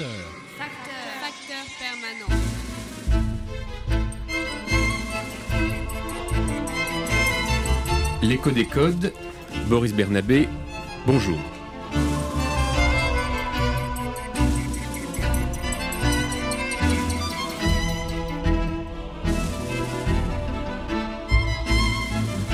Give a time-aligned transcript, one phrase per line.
[0.00, 0.32] Facteur.
[0.56, 0.94] Facteur.
[1.20, 2.32] Facteur permanent.
[8.22, 9.12] L'écho des codes,
[9.68, 10.48] Boris Bernabé,
[11.06, 11.38] bonjour.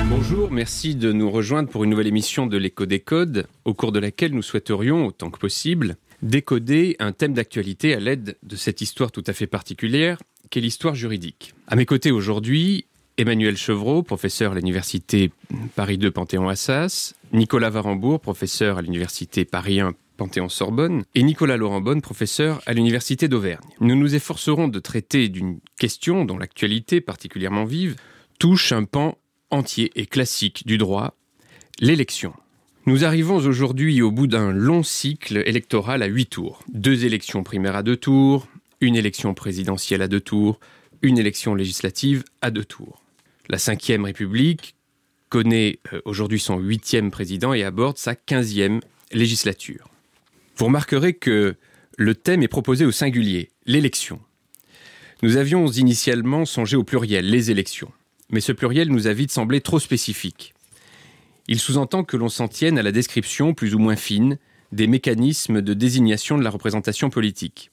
[0.09, 3.93] Bonjour, merci de nous rejoindre pour une nouvelle émission de l'écho des codes, au cours
[3.93, 8.81] de laquelle nous souhaiterions, autant que possible, décoder un thème d'actualité à l'aide de cette
[8.81, 10.19] histoire tout à fait particulière
[10.51, 11.55] qu'est l'histoire juridique.
[11.67, 12.87] À mes côtés aujourd'hui,
[13.19, 15.33] Emmanuel Chevreau, professeur à l'université
[15.75, 22.03] Paris 2 Panthéon-Assas, Nicolas Varembourg, professeur à l'université Paris 1 Panthéon-Sorbonne, et Nicolas Laurent Bonne,
[22.03, 23.65] professeur à l'université d'Auvergne.
[23.81, 27.97] Nous nous efforcerons de traiter d'une question dont l'actualité particulièrement vive
[28.39, 29.19] touche un pan
[29.51, 31.15] entier et classique du droit,
[31.81, 32.33] l'élection.
[32.89, 36.63] Nous arrivons aujourd'hui au bout d'un long cycle électoral à huit tours.
[36.73, 38.47] Deux élections primaires à deux tours,
[38.81, 40.61] une élection présidentielle à deux tours,
[41.03, 43.03] une élection législative à deux tours.
[43.49, 44.77] La Ve République
[45.31, 49.89] connaît euh, aujourd'hui son huitième président et aborde sa quinzième législature.
[50.57, 51.57] Vous remarquerez que
[51.99, 54.21] le thème est proposé au singulier, l'élection.
[55.25, 57.91] Nous avions initialement songé au pluriel, les élections,
[58.31, 60.55] mais ce pluriel nous a vite semblé trop spécifique.
[61.49, 64.39] Il sous-entend que l'on s'en tienne à la description plus ou moins fine
[64.73, 67.71] des mécanismes de désignation de la représentation politique.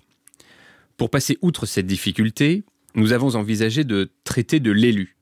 [0.98, 2.64] Pour passer outre cette difficulté,
[2.96, 5.16] nous avons envisagé de traiter de l'élu,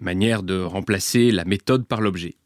[0.00, 2.36] manière de remplacer la méthode par l'objet.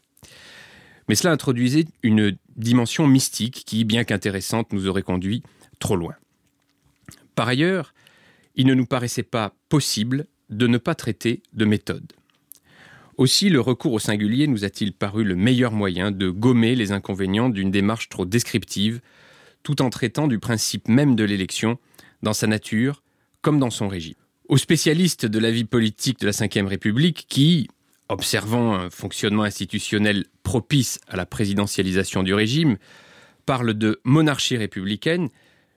[1.08, 5.42] Mais cela introduisait une dimension mystique qui, bien qu'intéressante, nous aurait conduit
[5.78, 6.14] trop loin.
[7.34, 7.94] Par ailleurs,
[8.56, 12.12] il ne nous paraissait pas possible de ne pas traiter de méthode.
[13.16, 17.48] Aussi, le recours au singulier nous a-t-il paru le meilleur moyen de gommer les inconvénients
[17.48, 19.00] d'une démarche trop descriptive,
[19.62, 21.78] tout en traitant du principe même de l'élection,
[22.22, 23.02] dans sa nature
[23.40, 24.14] comme dans son régime.
[24.48, 27.68] Aux spécialistes de la vie politique de la Ve République qui,
[28.08, 32.78] observant un fonctionnement institutionnel propice à la présidentialisation du régime,
[33.46, 35.28] parlent de monarchie républicaine,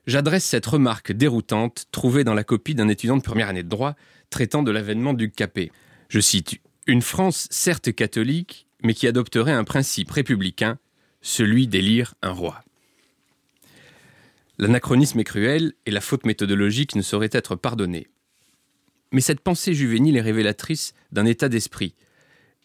[0.06, 3.94] j'adresse cette remarque déroutante trouvée dans la copie d'un étudiant de première année de droit
[4.30, 5.70] traitant de l'avènement du Capet.
[6.08, 10.78] Je cite Une France certes catholique, mais qui adopterait un principe républicain,
[11.20, 12.64] celui d'élire un roi.
[14.56, 18.06] L'anachronisme est cruel et la faute méthodologique ne saurait être pardonnée.
[19.12, 21.94] Mais cette pensée juvénile est révélatrice d'un état d'esprit.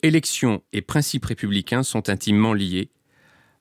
[0.04, 2.92] Élection et principes républicains sont intimement liés,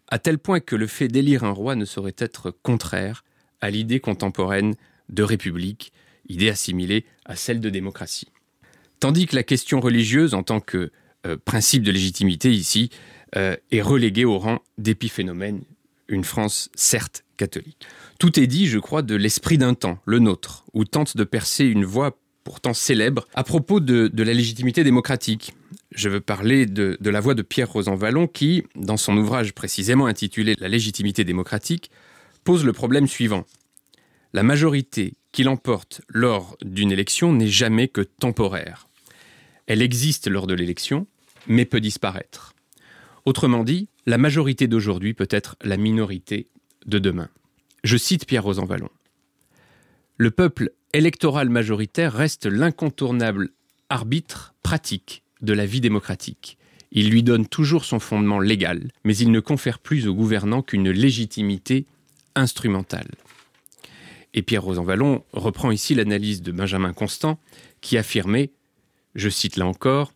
[0.06, 3.24] à tel point que le fait d'élire un roi ne saurait être contraire
[3.60, 4.76] à l'idée contemporaine
[5.08, 5.92] de république,
[6.28, 8.31] idée assimilée à celle de démocratie.
[9.02, 10.92] Tandis que la question religieuse, en tant que
[11.26, 12.88] euh, principe de légitimité ici,
[13.34, 15.62] euh, est reléguée au rang d'épiphénomène,
[16.06, 17.84] une France certes catholique.
[18.20, 21.64] Tout est dit, je crois, de l'esprit d'un temps, le nôtre, où tente de percer
[21.64, 25.52] une voie pourtant célèbre, à propos de, la légitimité démocratique.
[25.92, 30.54] Je veux parler de, la voix de Pierre Rosanvallon qui, dans son ouvrage précisément intitulé
[30.60, 31.90] La légitimité démocratique,
[32.44, 33.46] pose le problème suivant.
[34.32, 38.86] La majorité qui l'emporte lors d'une élection n'est jamais que temporaire.
[39.66, 41.06] Elle existe lors de l'élection,
[41.46, 42.54] mais peut disparaître.
[43.24, 46.48] Autrement dit, la majorité d'aujourd'hui peut être la minorité
[46.86, 47.28] de demain.
[47.84, 48.90] Je cite Pierre Rosanvallon.
[50.16, 53.50] Le peuple électoral majoritaire reste l'incontournable
[53.88, 56.58] arbitre pratique de la vie démocratique.
[56.92, 60.90] Il lui donne toujours son fondement légal, mais il ne confère plus aux gouvernants qu'une
[60.90, 61.86] légitimité
[62.34, 63.10] instrumentale.
[64.34, 67.38] Et Pierre Rosanvallon reprend ici l'analyse de Benjamin Constant,
[67.80, 68.50] qui affirmait,
[69.14, 70.12] je cite là encore,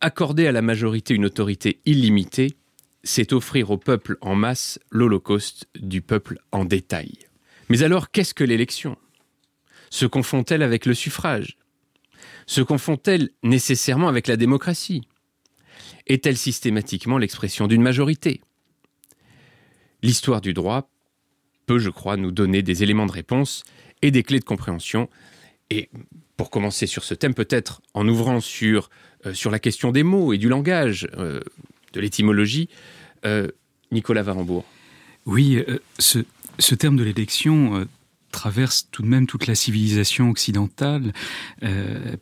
[0.00, 2.54] Accorder à la majorité une autorité illimitée,
[3.02, 7.12] c'est offrir au peuple en masse l'holocauste du peuple en détail.
[7.68, 8.98] Mais alors, qu'est-ce que l'élection?
[9.90, 11.56] Se confond-elle avec le suffrage?
[12.46, 15.08] Se confond-elle nécessairement avec la démocratie?
[16.06, 18.42] Est-elle systématiquement l'expression d'une majorité?
[20.02, 20.90] L'histoire du droit
[21.66, 23.64] peut, je crois, nous donner des éléments de réponse
[24.02, 25.08] et des clés de compréhension.
[25.70, 25.90] Et
[26.36, 28.90] pour commencer sur ce thème, peut-être en ouvrant sur,
[29.24, 31.40] euh, sur la question des mots et du langage, euh,
[31.92, 32.68] de l'étymologie,
[33.24, 33.48] euh,
[33.90, 34.64] Nicolas Varembourg.
[35.24, 35.64] Oui,
[35.98, 36.20] ce,
[36.58, 37.86] ce, terme de l'élection
[38.36, 41.12] traverse tout de même toute la civilisation occidentale,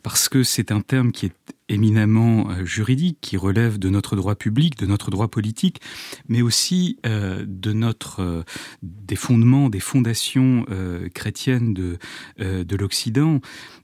[0.03, 1.35] parce que c'est un terme qui est
[1.69, 5.81] éminemment euh, juridique qui relève de notre droit public, de notre droit politique,
[6.27, 8.43] mais aussi euh, de notre euh,
[8.83, 10.65] des fondements, des fondations
[11.13, 11.97] chrétiennes de
[12.37, 13.39] de l'Occident.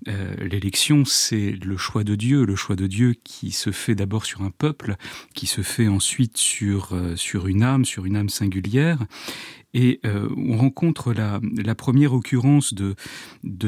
[0.06, 4.42] L'élection, c'est le choix de Dieu, le choix de Dieu qui se fait d'abord sur
[4.42, 4.96] un peuple,
[5.34, 6.94] qui se fait ensuite sur
[7.48, 9.00] une âme, sur une âme singulière.
[9.74, 11.40] Et euh, on rencontre la,
[11.76, 12.96] première occurrence de,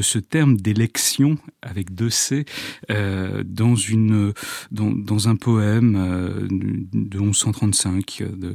[0.00, 2.44] ce terme d'élection avec deux C
[2.90, 6.46] euh, dans, un poème euh,
[6.92, 8.54] de 1135 de, euh,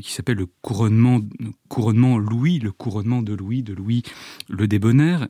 [0.00, 1.20] qui s'appelle le couronnement,
[2.18, 4.02] Louis, le couronnement de Louis, de Louis
[4.48, 5.28] le débonnaire.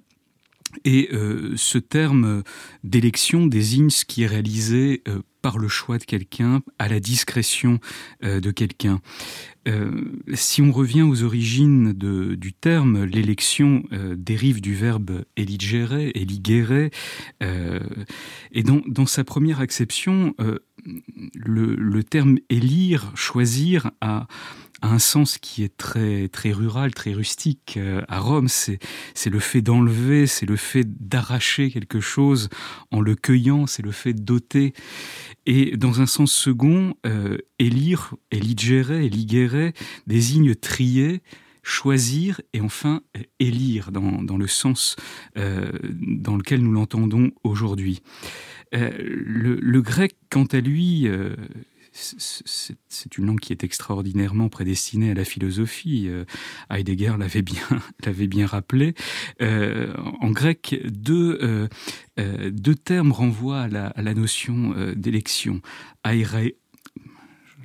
[0.87, 1.11] Et
[1.55, 2.43] ce terme
[2.83, 5.03] d'élection désigne ce qui est réalisé
[5.43, 7.81] par le choix de quelqu'un, à la discrétion
[8.25, 9.01] euh, de quelqu'un.
[9.69, 9.91] Euh,
[10.35, 15.25] si on revient aux origines de, du terme, l'élection euh, dérive du verbe
[17.43, 17.81] euh,
[18.53, 20.35] et dans, dans, sa première acception,
[21.35, 24.27] le, le, terme élire, choisir, a,
[24.83, 27.75] un sens qui est très très rural, très rustique.
[27.77, 28.79] Euh, à Rome, c'est
[29.31, 32.49] le fait d'enlever, c'est le fait d'arracher quelque chose
[32.91, 34.73] en le cueillant, c'est le fait d'ôter.
[35.47, 39.73] Et dans un sens second, euh, élire, éligere, éligere
[40.07, 41.23] désigne trier,
[41.63, 43.03] choisir et enfin
[43.39, 44.97] élire dans, dans le sens
[45.37, 48.03] euh, dans lequel nous l'entendons aujourd'hui.
[48.75, 51.37] Euh, le, le, grec, quant à lui, euh,
[51.93, 56.07] c'est une langue qui est extraordinairement prédestinée à la philosophie.
[56.09, 56.25] Euh,
[56.71, 57.63] Heidegger l'avait bien,
[58.27, 58.95] bien rappelé.
[59.41, 61.39] Euh, en grec, deux,
[62.19, 65.61] euh, deux termes renvoient à la, notion d'élection.
[66.05, 66.37] Aire,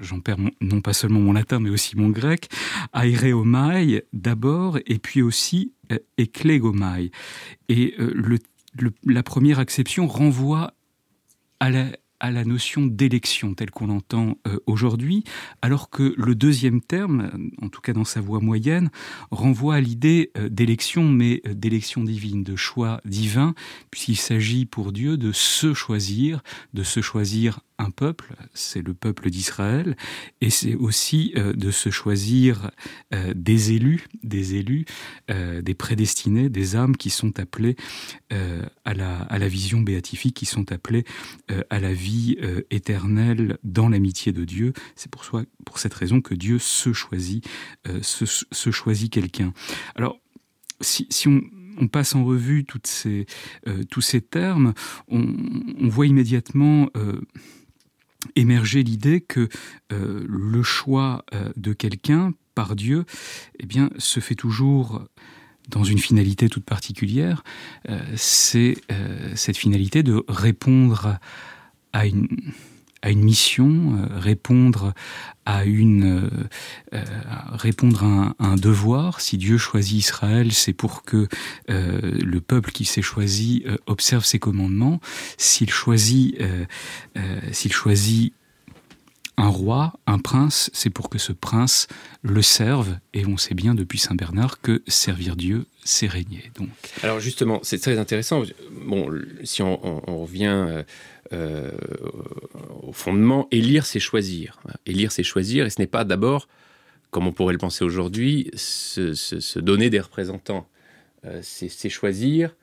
[0.01, 2.50] j'en perds non pas seulement mon latin, mais aussi mon grec.
[2.94, 7.12] Aireomai d'abord, et puis aussi euh, eklegomai.
[7.69, 7.95] Et
[9.06, 10.74] la première acception renvoie
[11.59, 11.85] à la,
[12.19, 15.24] à la notion d'élection telle qu'on l'entend euh, aujourd'hui,
[15.62, 18.90] alors que le deuxième terme, en tout cas dans sa voix moyenne,
[19.31, 23.54] renvoie à l'idée euh, d'élection, mais euh, d'élection divine, de choix divin,
[23.92, 26.42] puisqu'il s'agit pour Dieu de se choisir,
[26.74, 29.95] de se choisir un peuple, c'est le peuple d'Israël,
[30.41, 32.71] et c'est aussi euh, de se choisir
[33.13, 34.85] euh, des élus, des élus,
[35.29, 37.75] euh, des prédestinés, des âmes qui sont appelées
[38.83, 41.06] à, la, à la vision béatifique, qui sont appelées
[41.69, 42.38] à la vie
[42.69, 44.74] éternelle dans l'amitié de Dieu.
[44.95, 45.24] C'est pour,
[45.65, 47.47] pour cette raison que Dieu se choisit,
[48.01, 49.53] se, choisit quelqu'un.
[49.95, 50.19] Alors,
[50.81, 53.27] si, si on, passe en revue ces,
[53.89, 54.74] tous ces termes,
[55.07, 56.89] on, voit immédiatement
[58.35, 59.50] émerger l'idée que
[59.91, 63.06] euh, le choix euh, de quelqu'un par Dieu
[63.59, 65.03] eh bien, se fait toujours
[65.69, 67.44] dans une finalité toute particulière,
[67.89, 68.77] euh, c'est
[69.35, 71.19] cette finalité de répondre
[71.91, 72.27] à une,
[73.02, 74.94] à une mission, euh, répondre
[75.46, 76.30] à une euh,
[76.94, 77.04] euh,
[77.52, 79.22] répondre un, devoir.
[79.22, 81.28] Si Dieu choisit Israël, c'est pour que
[81.68, 85.00] le peuple qui s'est choisi observe ses commandements.
[85.38, 86.38] S'il choisit,
[87.52, 88.34] s'il choisit
[89.38, 91.88] un roi, un prince, c'est pour que ce prince
[92.24, 92.98] le serve.
[93.13, 96.51] Et on sait bien depuis Saint Bernard que servir Dieu, c'est régner.
[96.57, 96.69] Donc.
[97.04, 98.44] Alors justement, c'est très intéressant.
[98.72, 99.10] Bon,
[99.44, 99.78] si on,
[100.22, 100.84] revient
[101.34, 101.72] euh,
[102.81, 104.60] au fondement, élire, c'est choisir.
[104.88, 106.48] Élire, c'est choisir, et ce n'est pas d'abord,
[107.12, 110.68] comme on pourrait le penser aujourd'hui, se, donner des représentants.
[111.25, 112.56] Euh, c'est choisir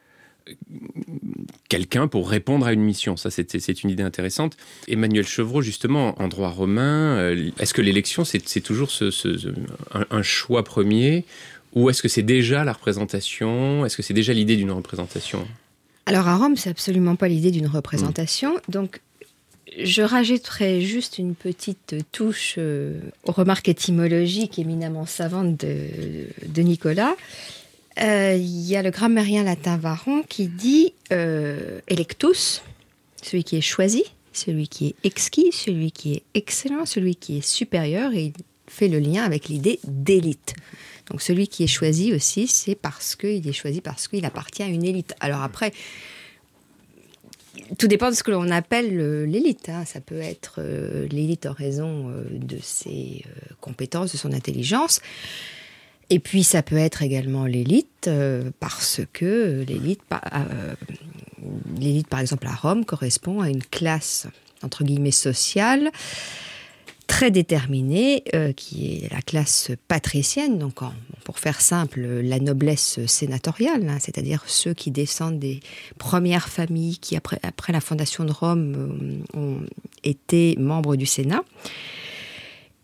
[1.68, 3.16] quelqu'un pour répondre à une mission.
[3.16, 4.56] Ça, c'est une idée intéressante.
[4.88, 9.28] Emmanuel Chevreau, justement, en droit romain, euh, est-ce que l'élection, c'est toujours ce, ce,
[9.92, 11.24] un, un, choix premier?
[11.74, 13.84] Ou est-ce que c'est déjà la représentation?
[13.84, 15.46] Est-ce que c'est déjà l'idée d'une représentation?
[16.06, 18.54] Alors à Rome, c'est absolument pas l'idée d'une représentation.
[18.54, 18.72] Mmh.
[18.72, 19.00] Donc
[19.78, 25.88] je rajouterai juste une petite touche euh, aux remarques étymologiques éminemment savantes de,
[26.46, 27.16] de Nicolas.
[27.96, 32.62] Il euh, y a le grammairien latin Varon qui dit euh, electus,
[33.22, 37.46] celui qui est choisi, celui qui est exquis, celui qui est excellent, celui qui est
[37.46, 38.32] supérieur, et il
[38.66, 40.54] fait le lien avec l'idée d'élite.
[41.10, 44.66] Donc celui qui est choisi aussi, c'est parce qu'il est choisi parce qu'il appartient à
[44.66, 45.14] une élite.
[45.20, 45.72] Alors après,
[47.78, 49.68] tout dépend de ce que l'on appelle l'élite.
[49.68, 49.84] Hein.
[49.84, 55.00] Ça peut être euh, l'élite en raison euh, de ses euh, compétences, de son intelligence.
[56.10, 60.74] Et puis ça peut être également l'élite euh, parce que l'élite, euh,
[61.78, 64.26] l'élite par exemple à Rome correspond à une classe
[64.62, 65.90] entre guillemets sociale
[67.06, 70.78] très déterminée, euh, qui est la classe patricienne, donc
[71.24, 75.60] pour faire simple, la noblesse sénatoriale, hein, c'est-à-dire ceux qui descendent des
[75.98, 79.60] premières familles qui, après, après la fondation de Rome, ont
[80.02, 81.44] été membres du Sénat.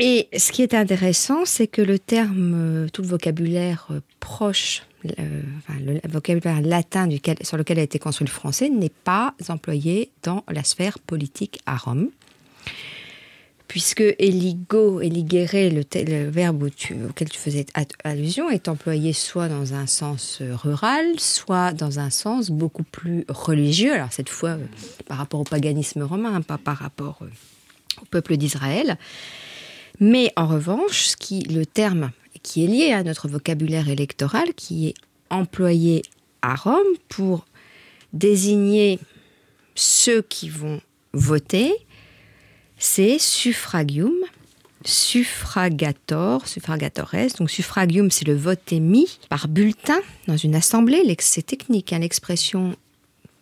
[0.00, 3.88] Et ce qui est intéressant, c'est que le terme, euh, tout le vocabulaire
[4.18, 7.08] proche, le vocabulaire latin
[7.42, 11.76] sur lequel a été construit le français, n'est pas employé dans la sphère politique à
[11.76, 12.10] Rome
[13.70, 17.66] puisque eligo, eligere, le, verbe auquel tu faisais
[18.02, 23.24] allusion, est employé soit dans un sens euh, rural, soit dans un sens beaucoup plus
[23.28, 23.94] religieux.
[23.94, 24.66] Alors cette fois, euh,
[25.06, 27.28] par rapport au paganisme romain, pas par rapport euh,
[28.02, 28.98] au peuple d'Israël.
[30.00, 32.10] Mais en revanche, le terme
[32.42, 34.94] qui est lié à notre vocabulaire électoral, qui est
[35.28, 36.02] employé
[36.42, 37.44] à Rome pour
[38.14, 38.98] désigner
[39.74, 40.80] ceux qui vont
[41.12, 41.72] voter,
[42.78, 44.14] c'est suffragium,
[44.84, 47.36] suffragator, suffragatores.
[47.38, 51.02] Donc suffragium, c'est le vote émis par bulletin dans une assemblée.
[51.18, 52.74] C'est technique, hein, l'expression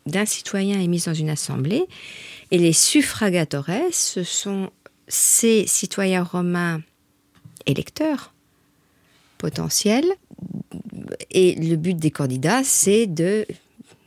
[0.07, 1.85] d'un citoyen émise dans une assemblée.
[2.51, 4.71] Et les suffragatores, ce sont
[5.09, 6.83] ces citoyens romains
[7.67, 8.33] électeurs
[9.39, 10.07] potentiels.
[11.31, 13.47] Et le but des candidats, c'est de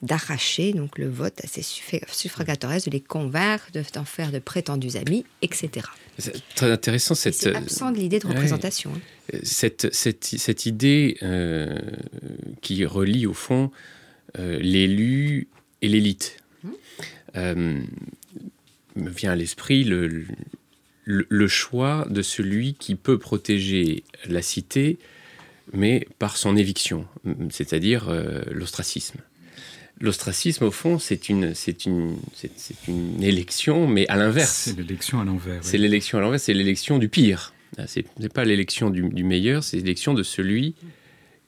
[0.02, 5.26] d'arracher donc le vote à ces suffragateurs, de les convaincre, d'en faire de prétendus amis,
[5.44, 5.86] etc.
[6.18, 7.36] C'est très intéressant cette.
[7.36, 8.92] C'est absent de l'idée de représentation.
[8.96, 9.38] Hein.
[9.44, 11.80] Cette, cette, cette, idée euh,
[12.62, 13.72] qui relie au fond
[14.40, 15.48] euh, l'élu
[15.82, 16.70] et l'élite mmh.
[17.38, 17.82] euh,
[18.96, 20.26] me vient à l'esprit le,
[21.12, 24.98] le, le, choix de celui qui peut protéger la cité,
[25.74, 27.06] mais par son éviction,
[27.50, 28.10] c'est-à-dire
[28.52, 29.20] l'ostracisme.
[30.02, 34.64] L'ostracisme, au fond, c'est une, c'est une, c'est, une élection, mais à l'inverse.
[34.66, 35.60] C'est l'élection à l'envers.
[35.62, 37.54] C'est l'élection à l'envers, c'est l'élection du pire.
[37.78, 40.74] Ah, c'est, n'est pas l'élection du, meilleur, c'est l'élection de celui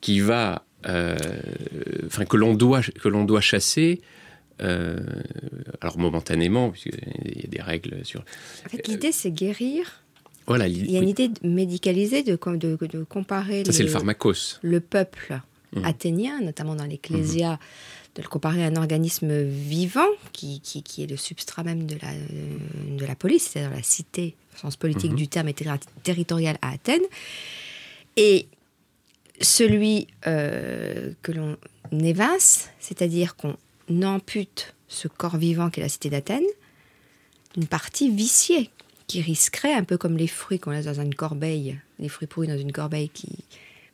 [0.01, 1.17] qui va, euh,
[2.05, 4.01] enfin que l'on doit, que l'on doit chasser.
[4.61, 4.99] Euh,
[5.81, 8.21] alors momentanément, puisqu'il y a des règles sur.
[8.65, 10.03] En fait, l'idée, c'est guérir.
[10.45, 10.67] Voilà.
[10.67, 13.63] Il y a une idée médicalisée de, de, de comparer.
[13.63, 14.59] Ça, le, c'est le pharmacos.
[14.61, 15.39] Le peuple
[15.73, 15.85] mmh.
[15.85, 17.53] athénien, notamment dans l'Ecclésia.
[17.53, 17.59] Mmh
[18.15, 22.11] de le comparer à un organisme vivant qui, qui, est le substrat même de la,
[22.11, 25.17] euh, de la police, c'est-à-dire la cité, au sens politique mhm.
[25.17, 25.55] du terme, et
[26.03, 27.01] territorial à Athènes.
[28.15, 28.47] Et
[29.41, 31.57] celui euh, que l'on
[31.91, 33.57] évince, c'est-à-dire qu'on
[34.01, 36.43] ampute ce corps vivant qu'est la cité d'Athènes,
[37.55, 38.69] d'une partie viciée,
[39.07, 42.47] qui risquerait, un peu comme les fruits qu'on laisse dans une corbeille, les fruits pourris
[42.47, 43.29] dans une corbeille qui,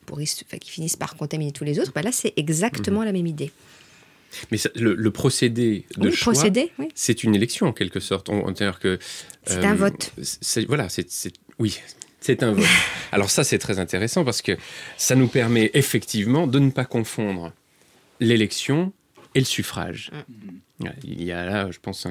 [0.05, 3.05] pourrissent, qui finissent par contaminer tous les autres, ben là c'est exactement mhm.
[3.05, 3.51] la même idée.
[4.51, 6.33] Mais le, procédé de choix,
[6.93, 8.29] c'est une élection en quelque sorte.
[8.79, 8.99] que
[9.43, 10.13] c'est un euh, vote.
[10.67, 11.79] Voilà, c'est oui,
[12.21, 12.65] c'est un vote.
[13.11, 14.55] Alors ça, c'est très intéressant parce que
[14.97, 17.51] ça nous permet effectivement de ne pas confondre
[18.19, 18.93] l'élection
[19.35, 20.11] et le suffrage.
[20.27, 20.87] Mm.
[21.03, 22.07] Il y a là, je pense,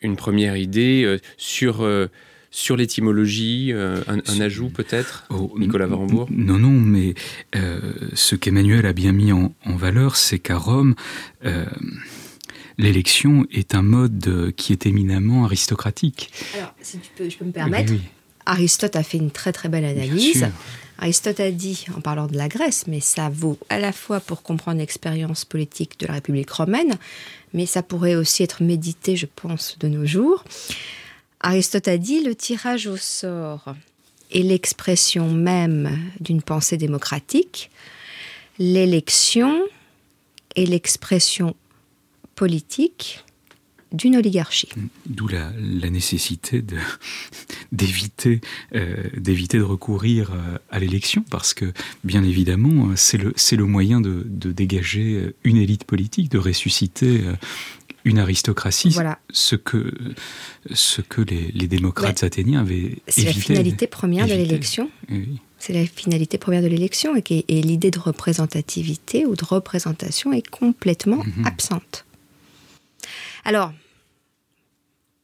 [0.00, 2.08] une première idée euh, sur euh,
[2.56, 7.12] sur l'étymologie, euh, un, ajout peut-être, oh, Nicolas Varembourg Non, non, mais
[7.54, 10.94] euh, ce qu'Emmanuel a bien mis en, valeur, c'est qu'à Rome,
[11.44, 11.66] euh,
[12.78, 16.32] l'élection est un mode qui est éminemment aristocratique.
[16.56, 17.92] Alors, si tu peux, je peux me permettre,
[18.46, 20.46] Aristote a fait une très très belle analyse.
[20.98, 24.42] Aristote a dit, en parlant de la Grèce, mais ça vaut à la fois pour
[24.42, 26.96] comprendre l'expérience politique de la République romaine,
[27.52, 30.44] mais ça pourrait aussi être médité, je pense, de nos jours.
[31.40, 33.74] Aristote a dit le tirage au sort
[34.32, 37.70] est l'expression même d'une pensée démocratique,
[38.58, 39.62] l'élection
[40.56, 41.54] est l'expression
[42.34, 43.24] politique
[43.96, 44.68] d'une oligarchie.
[45.06, 45.50] D'où la,
[45.90, 46.62] nécessité
[47.72, 48.40] d'éviter
[48.74, 51.72] euh, d'éviter de recourir euh, à l'élection, parce que
[52.04, 57.34] bien évidemment, c'est le, le moyen de, de, dégager une élite politique, de ressusciter euh,
[58.04, 59.18] une aristocratie, voilà.
[59.30, 59.92] ce que,
[60.72, 64.90] ce que les, les démocrates athéniens avaient C'est la finalité première de l'élection.
[65.58, 70.46] C'est la finalité première de l'élection et, et l'idée de représentativité ou de représentation est
[70.46, 71.46] complètement mhm.
[71.46, 72.04] absente.
[73.44, 73.72] Alors,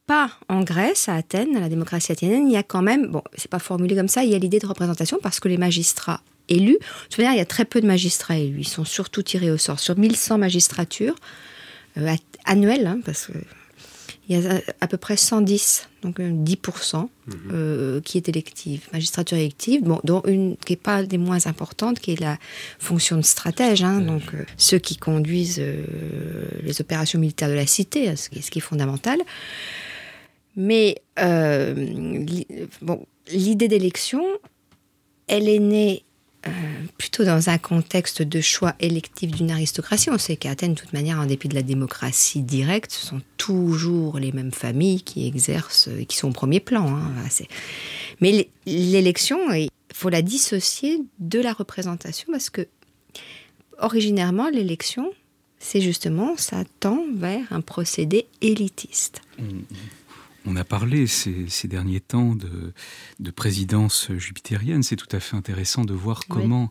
[0.05, 3.23] pas en Grèce, à Athènes, à la démocratie athénienne, il y a quand même, bon,
[3.35, 6.21] c'est pas formulé comme ça, il y a l'idée de représentation parce que les magistrats
[6.49, 6.77] élus,
[7.09, 9.51] je veux dire, il y a très peu de magistrats élus, ils sont surtout tirés
[9.51, 9.79] au sort.
[9.79, 11.15] Sur 1100 magistratures,
[11.97, 17.09] euh, annuel, hein, parce qu'il y a à peu près 110, donc 10%, mhm.
[17.53, 21.99] euh, qui est élective, magistrature élective, bon, dont une qui n'est pas des moins importantes,
[21.99, 22.37] qui est la
[22.79, 25.85] fonction de stratège, hein, donc euh, ceux qui conduisent euh,
[26.61, 29.19] les opérations militaires de la cité, ce qui, ce qui est fondamental.
[30.55, 32.25] Mais euh,
[32.81, 34.23] bon, l'idée d'élection,
[35.27, 36.03] elle est née
[36.45, 36.51] euh,
[36.97, 40.09] plutôt dans un contexte de choix électif d'une aristocratie.
[40.09, 43.21] On sait qu'à Athènes, de toute manière, en dépit de la démocratie directe, ce sont
[43.37, 46.87] toujours les mêmes familles qui exercent, et qui sont au premier plan.
[46.87, 47.13] Hein.
[48.19, 52.67] Mais l'élection, il faut la dissocier de la représentation parce que,
[53.79, 55.11] originairement, l'élection,
[55.59, 59.21] c'est justement, ça tend vers un procédé élitiste.
[59.39, 59.65] Mmh, mmh.
[60.45, 62.73] On a parlé ces, derniers temps de,
[63.19, 64.83] de, présidence jupitérienne.
[64.83, 66.69] C'est tout à fait intéressant de voir comment,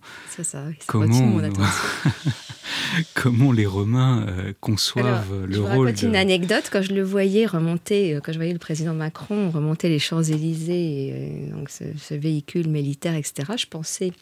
[0.86, 1.40] comment,
[3.14, 5.96] comment les Romains euh, conçoivent le je rôle.
[5.96, 6.68] Je une anecdote.
[6.70, 11.12] Quand je le voyais remonter, euh, quand je voyais le président Macron remonter les Champs-Élysées,
[11.14, 14.12] euh, donc ce, ce, véhicule militaire, etc., je pensais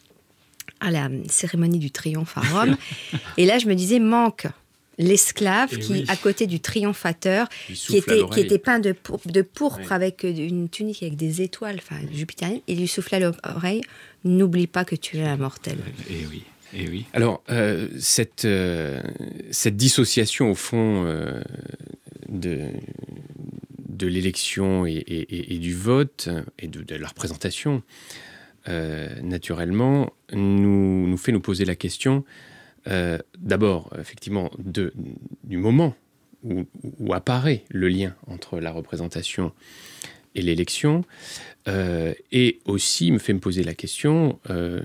[0.78, 2.76] à la cérémonie du triomphe à Rome.
[3.36, 4.46] et là, je me disais, manque
[5.00, 8.94] l'esclave eh qui, à côté du triomphateur, qui était, qui était peint de,
[9.26, 13.82] de pourpre avec une tunique avec des étoiles, enfin jupitérienne, il lui soufflait à l'oreille
[14.22, 15.78] N'oublie pas que tu es un mortel.
[16.10, 16.42] Et eh oui.
[16.74, 17.06] Et eh oui.
[17.14, 19.00] Alors, euh, cette, euh,
[19.50, 21.40] cette dissociation, au fond, euh,
[22.28, 22.68] de,
[23.88, 26.28] de l'élection et, du vote,
[26.58, 27.82] et de, de la représentation,
[29.22, 32.24] naturellement, nous, nous fait nous poser la question
[32.88, 35.94] euh, d'abord, effectivement, du moment
[36.42, 36.64] où,
[37.12, 39.52] apparaît le lien entre la représentation
[40.34, 41.04] et l'élection,
[41.68, 44.80] euh, et aussi me fait me poser la question euh,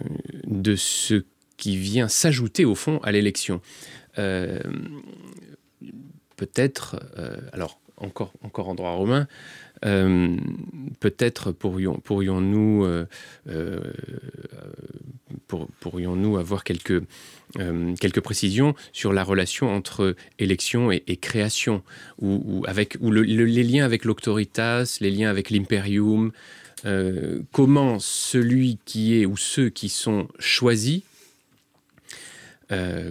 [0.46, 1.24] de ce
[1.58, 3.62] qui vient s'ajouter au fond à l'élection.
[6.36, 7.00] Peut-être,
[7.54, 9.28] alors encore en droit romain,
[9.84, 10.36] euh,
[11.00, 13.06] peut-être pourrions, pourrions-nous euh,
[13.50, 13.80] euh,
[15.80, 17.04] pourrions-nous avoir quelques,
[18.00, 21.84] quelques précisions sur la relation entre élection et, création,
[22.20, 26.32] ou, avec, ou les liens avec l'autoritas, les liens avec l'imperium,
[27.52, 31.02] comment celui qui est ou ceux qui sont choisis,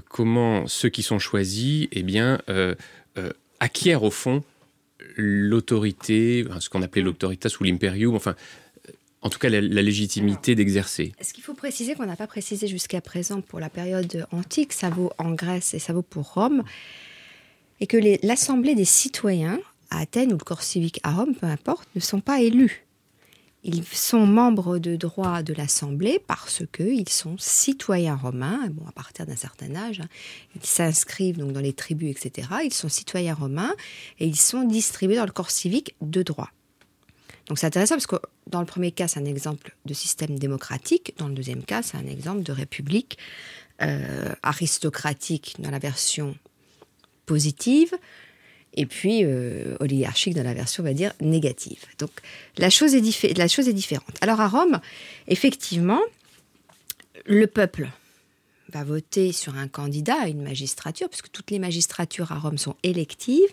[0.08, 2.40] comment ceux qui sont choisis, eh bien,
[3.60, 4.42] acquièrent au fond
[5.16, 8.34] l'autorité, ce qu'on appelait l'autoritas ou l'imperium, enfin,
[9.22, 11.12] en tout cas la, légitimité d'exercer.
[11.20, 14.90] Ce qu'il faut préciser, qu'on n'a pas précisé jusqu'à présent pour la période antique, ça
[14.90, 16.62] vaut en Grèce et ça vaut pour Rome,
[17.80, 19.58] et que l'assemblée des citoyens
[19.90, 22.83] à Athènes ou le corps civique à Rome, peu importe, ne sont pas élus?
[23.66, 29.24] Ils sont membres de droit de l'Assemblée parce qu'ils sont citoyens romains, bon, à partir
[29.24, 30.02] d'un certain âge.
[30.54, 32.48] Ils s'inscrivent donc dans les tribus, etc.
[32.64, 33.74] Ils sont citoyens romains
[34.20, 36.50] et ils sont distribués dans le corps civique de droit.
[37.46, 41.14] Donc c'est intéressant parce que dans le premier cas, c'est un exemple de système démocratique.
[41.16, 43.16] Dans le deuxième cas, c'est un exemple de république
[43.82, 46.36] euh, aristocratique dans la version
[47.26, 47.92] positive,
[48.74, 51.84] et puis euh, oligarchique dans la version, on va dire, négative.
[51.98, 52.10] Donc
[52.58, 54.16] la chose, est la chose est différente.
[54.20, 54.80] Alors à Rome,
[55.28, 56.00] effectivement,
[57.24, 57.88] le peuple
[58.70, 62.76] va voter sur un candidat à une magistrature, puisque toutes les magistratures à Rome sont
[62.82, 63.52] électives,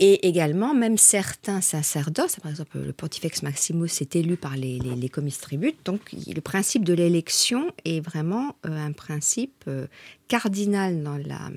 [0.00, 5.08] et également, même certains sacerdoces, par exemple le pontifex maximus est élu par les, les,
[5.08, 9.86] comices tributes, donc le principe de l'élection est vraiment euh, un principe euh,
[10.26, 11.48] cardinal dans la,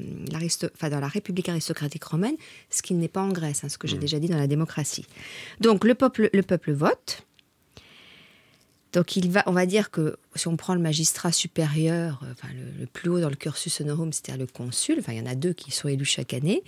[0.90, 2.36] dans la République aristocratique romaine,
[2.70, 4.02] ce qui n'est pas en Grèce, hein, ce que j'ai mmh.
[4.02, 5.08] déjà dit dans la démocratie.
[5.60, 7.26] Donc le peuple, le peuple vote,
[8.98, 12.48] donc il va, on va dire que si on prend le magistrat supérieur, euh, enfin
[12.80, 15.36] le, plus haut dans le cursus honorum, c'est-à-dire le consul, enfin il y en a
[15.36, 16.64] deux qui sont élus chaque année,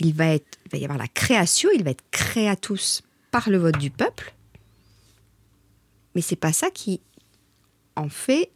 [0.00, 3.90] il va, être, y avoir la création, il va être créatus par le vote du
[3.90, 4.34] peuple,
[6.16, 7.00] mais c'est pas ça qui
[7.94, 8.50] en fait,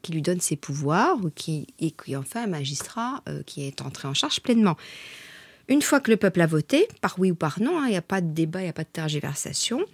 [0.00, 3.66] qui lui donne ses pouvoirs ou qui, et qui en fait un magistrat euh, qui
[3.66, 4.78] est entré en charge pleinement.
[5.68, 7.96] Une fois que le peuple a voté, par oui ou par non, hein, il n'y
[7.98, 9.84] a pas de débat, il n'y a pas de tergiversation,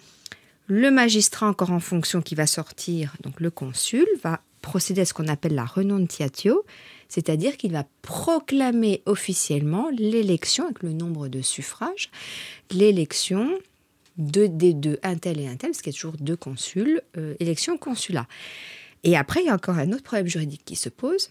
[0.68, 5.14] le magistrat encore en fonction qui va sortir, donc le consul, va procéder à ce
[5.14, 6.64] qu'on appelle la renonciatio,
[7.09, 12.11] c'est-à-dire qu'il va proclamer officiellement l'élection avec le nombre de suffrages,
[12.70, 13.50] l'élection
[14.18, 17.00] de, des deux, un tel et un tel, parce qu'il y a toujours deux consuls,
[17.16, 18.26] euh, élection consulat.
[19.04, 21.31] Et après, il y a encore un autre problème juridique qui se pose.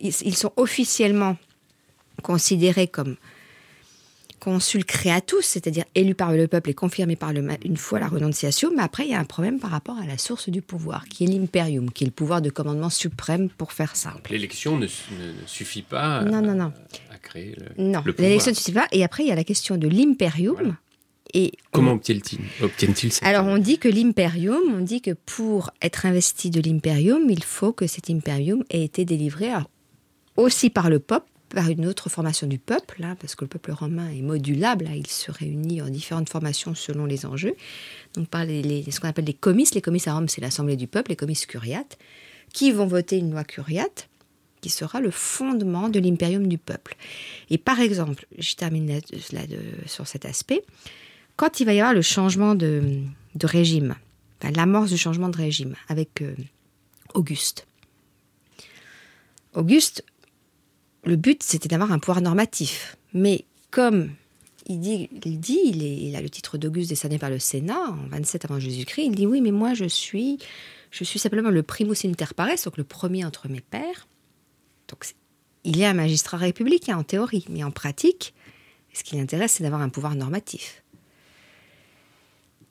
[0.00, 1.36] Ils sont officiellement
[2.22, 3.16] considérés comme
[4.40, 8.72] consul créatus, c'est-à-dire élu par le peuple et confirmé par le une fois la renonciation,
[8.74, 11.24] mais après il y a un problème par rapport à la source du pouvoir, qui
[11.24, 14.32] est l'imperium, qui est le pouvoir de commandement suprême pour faire simple.
[14.32, 14.86] L'élection ne,
[15.46, 16.72] suffit pas non, non, non.
[17.12, 18.88] à, créer le, non, l'élection ne suffit pas.
[18.92, 20.76] Et après il y a la question de l'imperium.
[21.32, 26.50] Et Comment obtiennent-ils ça Alors on dit que l'imperium, on dit que pour être investi
[26.50, 29.50] de l'imperium, il faut que cet imperium ait été délivré
[30.36, 33.72] aussi par le peuple par une autre formation du peuple, hein, parce que le peuple
[33.72, 37.54] romain est modulable, hein, il se réunit en différentes formations selon les enjeux.
[38.14, 39.74] Donc par ce qu'on appelle les comices.
[39.74, 41.98] Les comices à Rome, c'est l'assemblée du peuple, les comices curiates,
[42.52, 44.08] qui vont voter une loi curiate
[44.60, 46.96] qui sera le fondement de l'impérium du peuple.
[47.48, 49.42] Et par exemple, je termine là,
[49.86, 50.62] sur cet aspect,
[51.36, 53.00] quand il va y avoir le changement de,
[53.42, 53.94] régime,
[54.54, 56.34] l'amorce du changement de régime avec euh,
[57.14, 57.66] Auguste.
[59.54, 60.04] Auguste,
[61.04, 62.96] le but, c'était d'avoir un pouvoir normatif.
[63.14, 64.10] Mais comme
[64.66, 65.08] il dit,
[65.64, 69.26] il, a le titre d'Auguste décerné par le Sénat en 27 avant Jésus-Christ, il dit
[69.26, 70.38] oui, mais moi je suis,
[70.90, 74.06] je suis simplement le primus inter pares, donc le premier entre mes pères.
[74.88, 75.06] Donc
[75.64, 78.34] il est un magistrat républicain en théorie, mais en pratique,
[78.92, 80.82] ce qui l'intéresse, c'est d'avoir un pouvoir normatif.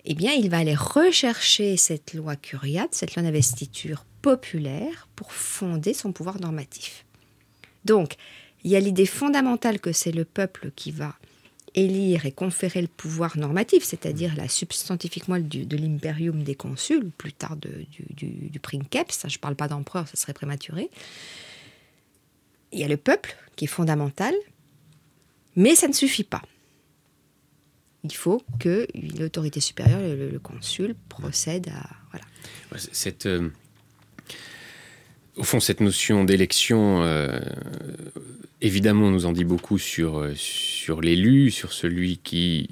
[0.06, 5.94] Eh bien, il va aller rechercher cette loi curiate, cette loi d'investiture populaire, pour fonder
[5.94, 7.06] son pouvoir normatif.
[7.86, 8.16] Donc,
[8.64, 11.16] il y a l'idée fondamentale que c'est le peuple qui va
[11.76, 17.34] élire et conférer le pouvoir normatif, c'est-à-dire la substantifique moelle de l'imperium des consuls, plus
[17.34, 20.90] tard du, du, princeps, je ne parle pas d'empereur, ça serait prématuré.
[22.72, 24.34] Il y a le peuple qui est fondamental,
[25.56, 26.42] mais ça ne suffit pas.
[28.04, 28.88] Il faut que
[29.20, 31.90] l'autorité supérieure, le, consul, procède à...
[32.12, 32.26] Voilà.
[32.92, 33.50] Cette, euh,
[35.40, 37.40] au fond, cette notion d'élection, euh,
[38.62, 42.70] évidemment, nous en dit beaucoup sur, euh, sur l'élu, sur celui qui,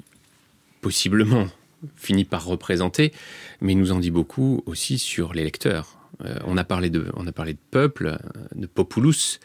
[0.82, 1.48] possiblement,
[1.96, 3.12] finit par représenter,
[3.62, 5.96] mais nous en dit beaucoup aussi sur l'électeur.
[6.24, 7.10] Euh, on, a parlé de,
[7.70, 8.18] peuple,
[8.54, 9.40] de populus,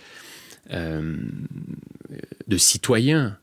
[0.69, 3.37] de citoyen.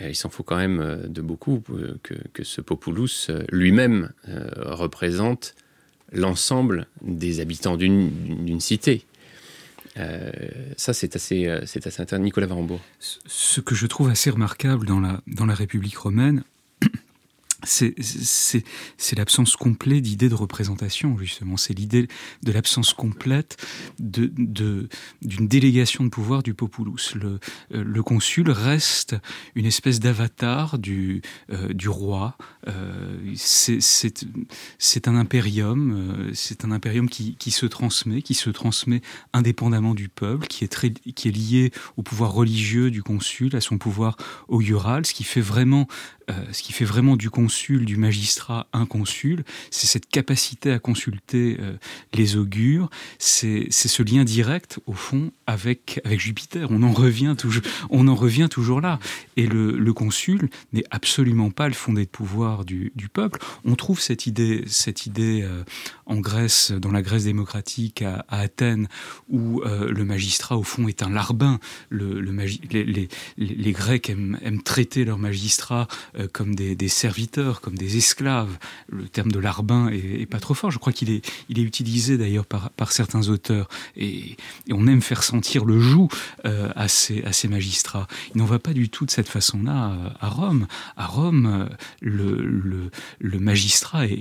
[0.00, 1.62] Il s'en faut quand même de beaucoup
[2.02, 4.10] que, que ce populus lui-même
[4.56, 5.54] représente
[6.12, 9.04] l'ensemble des habitants d'une cité.
[9.96, 10.30] Euh,
[10.76, 12.22] ça, c'est assez, euh, c'est assez intéressant.
[12.22, 12.80] Nicolas Varembourg.
[12.98, 16.44] Ce que je trouve assez remarquable dans la, dans la République romaine,
[17.64, 21.56] c'est l'absence complète d'idée de représentation, justement.
[21.56, 22.08] C'est l'idée
[22.42, 23.56] de l'absence complète
[23.98, 24.88] d'une de,
[25.22, 27.14] d'une délégation de pouvoir du populus.
[27.14, 27.38] Le,
[27.74, 29.16] euh, le consul reste
[29.54, 32.36] une espèce d'avatar du, euh, du roi.
[32.68, 39.02] Euh, c'est un impérium, euh, c'est un impérium qui, qui, se transmet, qui se transmet
[39.32, 43.60] indépendamment du peuple, qui est, très, qui est lié au pouvoir religieux du consul, à
[43.60, 44.16] son pouvoir
[44.48, 45.86] augural, ce qui fait vraiment
[46.52, 51.56] ce qui fait vraiment du consul, du magistrat, un consul, c'est cette capacité à consulter
[51.60, 51.74] euh,
[52.12, 56.68] les augures, c'est ce lien direct, au fond, avec, Jupiter.
[56.70, 57.34] On en, revient
[58.48, 58.98] toujours, là.
[59.36, 63.40] Et le, consul n'est absolument pas le fondé de pouvoir du, peuple.
[63.64, 65.62] On trouve cette idée, cette idée euh,
[66.06, 68.88] en Grèce, dans la Grèce démocratique, à, Athènes,
[69.28, 71.60] où le magistrat, au fond, est un larbin.
[71.88, 72.32] Le, le
[72.70, 75.86] les, les, les, Grecs aiment, aiment traiter leurs magistrats
[76.18, 78.58] euh, comme des, serviteurs, comme des esclaves.
[78.88, 80.70] Le terme de larbin est, pas trop fort.
[80.70, 83.68] Je crois qu'il est, il est utilisé d'ailleurs par, certains auteurs.
[83.96, 84.36] Et,
[84.70, 86.08] on aime faire sentir le joug
[86.44, 88.06] euh, à, ces, magistrats.
[88.34, 90.66] Il n'en va pas du tout de cette façon-là euh, à Rome.
[90.96, 91.68] À Rome,
[92.00, 94.18] le, magistrat, est,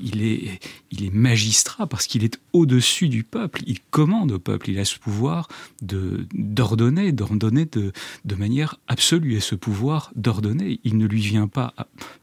[0.00, 3.62] il, est, magistrat parce qu'il est au-dessus du peuple.
[3.66, 4.70] Il commande au peuple.
[4.70, 5.48] Il a ce pouvoir
[5.82, 7.92] d'ordonner, d'ordonner de,
[8.24, 9.34] de manière absolue.
[9.34, 11.74] Et ce pouvoir d'ordonner, il ne lui vient pas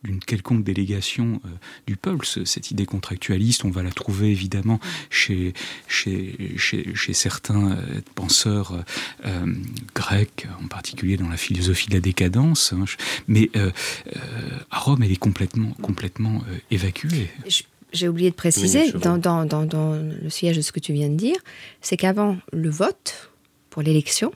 [0.03, 1.49] d'une quelconque délégation euh,
[1.88, 2.25] du peuple.
[2.25, 4.79] cette idée contractualiste, on va la trouver évidemment
[5.10, 5.53] chez,
[5.88, 8.84] chez, chez, certains euh, penseurs
[9.25, 9.45] euh,
[9.95, 12.73] grecs, en particulier dans la philosophie de la décadence.
[12.73, 12.86] Hein.
[13.27, 13.49] mais
[14.71, 17.29] à Rome, elle est complètement, complètement évacuée.
[17.91, 21.10] J'ai oublié de préciser, dans, dans, dans, dans, le siège de ce que tu viens
[21.10, 21.38] de dire,
[21.82, 23.29] c'est qu'avant le vote
[23.69, 24.32] pour l'élection,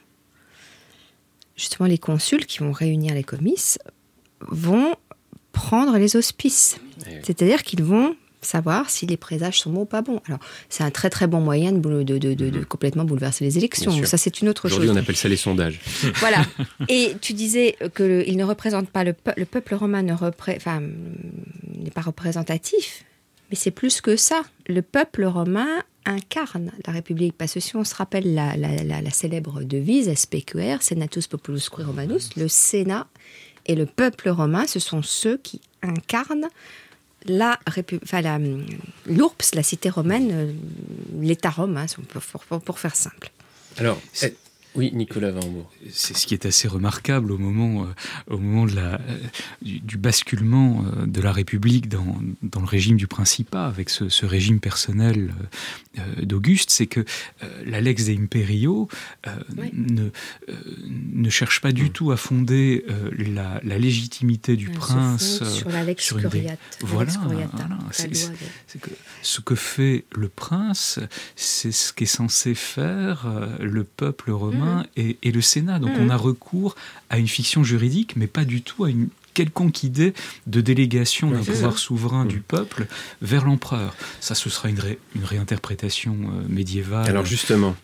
[1.55, 3.79] justement les consuls qui vont réunir les comices
[4.41, 4.95] vont
[5.52, 6.78] prendre les auspices.
[7.08, 10.21] Eh C'est-à-dire qu'ils vont savoir si les présages sont bons ou pas bons.
[10.28, 12.65] Alors, c'est un très très bon moyen de, de, de, de mhm.
[12.65, 13.91] complètement bouleverser les élections.
[14.06, 14.80] Ça, c'est une autre chose.
[14.80, 15.80] Aujourd'hui, on appelle ça les sondages.
[16.15, 16.45] voilà.
[16.88, 20.82] Et tu disais qu'il ne représente pas le, le peuple romain, n'est enfin,
[21.93, 23.04] pas représentatif,
[23.50, 24.41] mais c'est plus que ça.
[24.67, 25.67] Le peuple romain
[26.06, 27.36] incarne la République.
[27.38, 31.76] Parce que si on se rappelle la, la, la, la célèbre devise SPQR, Senatus Populusque
[31.76, 33.08] Romanus, le Sénat
[33.67, 36.47] et le peuple romain, ce sont ceux qui incarnent
[37.25, 38.39] la, enfin, la
[39.53, 40.51] la cité romaine, euh,
[41.21, 43.32] l'État romain, pour, pour, faire simple.
[43.77, 43.99] Alors,
[44.77, 45.71] Oui, Nicolas Varmbourg.
[45.89, 49.17] C'est ce qui est assez remarquable au moment, euh, au moment de la, euh,
[49.62, 54.25] du, basculement euh, de la République dans, dans, le régime du Principat, avec ce, ce
[54.25, 55.34] régime personnel
[56.21, 57.03] d'Auguste, c'est que
[57.65, 58.88] la Lex de Imperio
[59.73, 60.10] ne,
[60.86, 61.89] ne cherche pas du mm.
[61.89, 62.86] tout à fonder
[63.17, 66.19] la, la, légitimité du prince sur la Lex sur
[66.82, 68.91] Voilà, voilà c'est que
[69.23, 70.99] ce que fait le prince,
[71.36, 73.25] c'est ce qu'est censé faire
[73.60, 75.13] le peuple romain Mhm.
[75.21, 75.80] et, le Sénat.
[75.80, 76.12] Donc on mhm.
[76.12, 76.75] a recours
[77.10, 80.13] à une fiction juridique, mais pas du tout à une quelconque idée
[80.47, 82.88] de délégation d'un pouvoir souverain du peuple
[83.21, 83.95] vers l'empereur.
[84.19, 84.80] Ça, ce sera une,
[85.15, 87.08] une réinterprétation euh, médiévale.
[87.08, 87.75] Alors justement,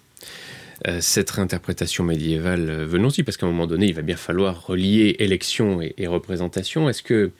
[0.88, 4.66] euh, cette réinterprétation médiévale, euh, venons-y, parce qu'à un moment donné, il va bien falloir
[4.66, 6.90] relier élection et, représentation.
[6.90, 7.32] Est-ce que,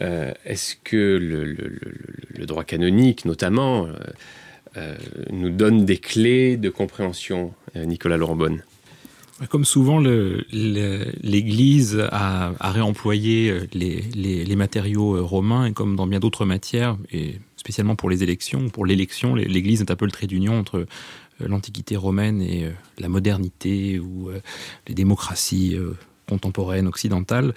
[0.00, 3.88] est que le, droit canonique, notamment,
[4.76, 4.96] euh,
[5.30, 8.36] nous donne des clés de compréhension, euh, Nicolas Laurent
[9.48, 16.96] comme souvent, l'Église a, réemployé euh, les, matériaux romains, et comme dans bien d'autres matières,
[17.10, 20.86] et spécialement pour les élections, pour l'élection, l'Église est un peu le trait d'union entre
[21.40, 24.30] l'Antiquité romaine et la modernité ou
[24.86, 25.76] les démocraties
[26.28, 27.54] contemporaine occidentale.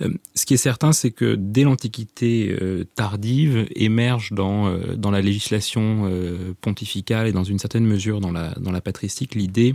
[0.00, 5.10] Euh, ce qui est certain, c'est que dès l'Antiquité euh, tardive émerge dans, euh, dans
[5.10, 6.10] la législation
[6.60, 9.74] pontificale et dans une certaine mesure dans la, dans la patristique l'idée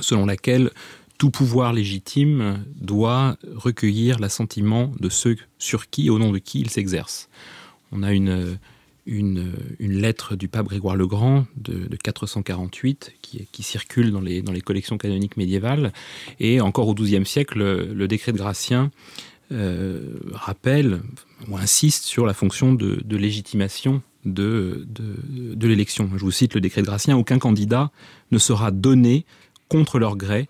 [0.00, 0.70] selon laquelle
[1.18, 6.70] tout pouvoir légitime doit recueillir l'assentiment de ceux sur qui, au nom de qui il
[6.70, 7.28] s'exerce.
[7.92, 8.58] On a une
[9.06, 14.60] une, lettre du pape Grégoire le Grand de, 448 qui, circule dans les, dans les
[14.60, 15.92] collections canoniques médiévales.
[16.40, 18.90] Et encore au XIIe siècle, le, décret de Gratien
[19.52, 21.00] euh, rappelle
[21.48, 26.10] ou insiste sur la fonction de, légitimation de, de, l'élection.
[26.16, 27.90] Je vous cite le décret de Gratien, aucun candidat
[28.32, 29.24] ne sera donné
[29.68, 30.48] contre leur gré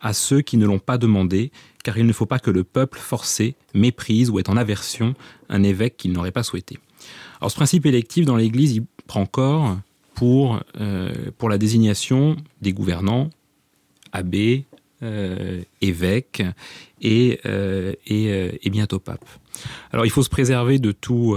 [0.00, 1.50] à ceux qui ne l'ont pas demandé,
[1.82, 5.14] car il ne faut pas que le peuple forcé méprise ou ait en aversion
[5.48, 6.78] un évêque qu'il n'aurait pas souhaité.
[7.44, 9.76] Alors ce principe électif dans l'Église, prend corps
[10.22, 13.28] euh, pour la désignation des gouvernants,
[14.12, 14.64] abbés,
[15.04, 16.42] euh, évêques
[17.00, 19.24] et, euh, et, et, bientôt pape.
[19.92, 21.36] Alors il faut se préserver de tout,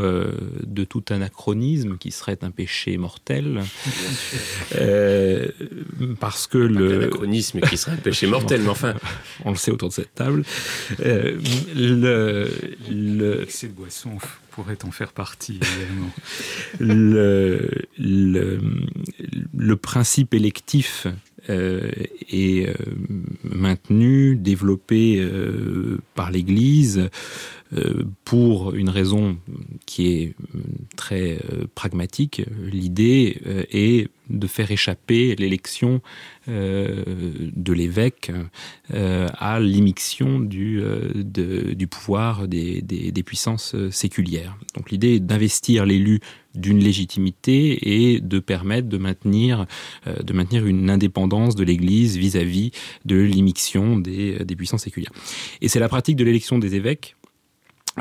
[0.63, 3.61] de tout anachronisme qui serait un péché mortel.
[6.19, 7.03] parce que le...
[7.03, 8.95] Anachronisme qui serait un péché mortel, mais enfin...
[9.45, 10.43] On le sait autour de cette table.
[10.99, 11.37] le,
[12.89, 13.45] le...
[13.45, 14.17] de boisson
[14.57, 16.09] pourrait en faire partie également.
[16.79, 18.59] le, le,
[19.55, 21.05] le, principe électif
[21.49, 21.91] euh,
[22.29, 22.73] est euh,
[23.51, 27.09] maintenu, développé euh, par l'Église
[28.23, 29.37] pour une raison
[29.85, 30.35] qui est
[30.95, 31.37] très
[31.75, 32.41] pragmatique.
[32.63, 36.01] L'idée est de faire échapper l'élection
[36.47, 38.31] de l'évêque
[38.89, 40.81] à l'immixtion du,
[41.91, 44.55] pouvoir des, des, des puissances séculières.
[44.77, 46.21] Donc l'idée est d'investir l'élu
[46.57, 49.65] d'une légitimité et de permettre de maintenir,
[50.07, 52.71] euh, de maintenir une indépendance de l'Église vis-à-vis
[53.05, 55.11] de l'immixtion des, des puissances séculières.
[55.61, 57.15] Et c'est la pratique de l'élection des évêques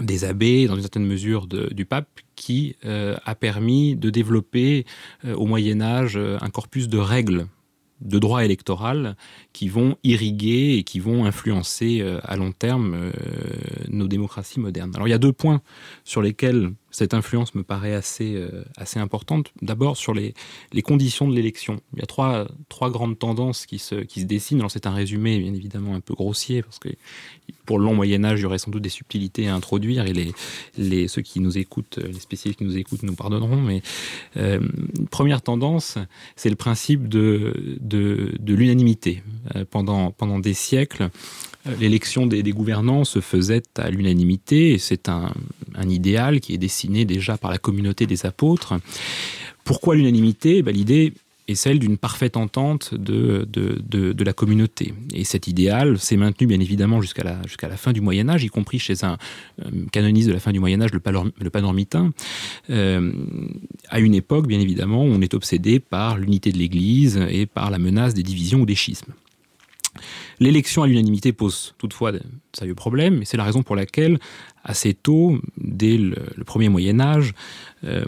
[0.02, 4.84] des abbés, dans une certaine mesure du pape, qui euh, a permis de développer
[5.24, 7.46] euh, au Moyen Âge un corpus de règles
[8.02, 9.16] de droit électoral
[9.54, 13.10] qui vont irriguer et qui vont influencer à long terme
[13.88, 14.92] nos démocraties modernes.
[14.94, 15.62] Alors il y a deux points
[16.04, 19.52] sur lesquels cette influence me paraît assez, euh, assez importante.
[19.60, 20.32] D'abord sur les,
[20.72, 21.82] les conditions de l'élection.
[21.92, 24.60] Il y a trois, trois grandes tendances qui se, qui se dessinent.
[24.60, 26.88] Alors c'est un résumé bien évidemment un peu grossier parce que
[27.66, 30.14] pour le long Moyen Âge, il y aurait sans doute des subtilités à introduire et
[30.14, 30.32] les,
[30.78, 33.60] les, ceux qui nous écoutent, les spécialistes qui nous écoutent nous pardonneront.
[33.60, 33.82] Mais
[34.38, 34.60] euh,
[35.10, 35.98] première tendance,
[36.34, 39.22] c'est le principe de, de, de l'unanimité.
[39.54, 41.10] Euh, pendant, pendant des siècles,
[41.80, 45.32] l'élection des, gouvernants se faisait à l'unanimité et c'est un,
[45.88, 48.74] idéal qui est dessiné déjà par la communauté des apôtres.
[49.64, 50.62] Pourquoi l'unanimité?
[50.62, 51.12] Ben, L'idée
[51.48, 53.46] est celle d'une parfaite entente de,
[54.24, 54.94] la communauté.
[55.14, 58.78] Et cet idéal s'est maintenu bien évidemment jusqu'à la, fin du Moyen Âge, y compris
[58.78, 59.16] chez un
[59.92, 61.00] canoniste de la fin du Moyen Âge, le,
[61.40, 62.12] le panormitain.
[62.70, 63.12] Euh,
[63.90, 67.78] à une époque, bien évidemment, on est obsédé par l'unité de l'Église et par la
[67.78, 69.12] menace des divisions ou des schismes.
[70.40, 72.20] L'élection à l'unanimité pose toutefois de
[72.52, 74.18] sérieux problèmes, et c'est la raison pour laquelle,
[74.64, 77.34] assez tôt, dès le, premier Moyen Âge,
[77.84, 78.04] euh,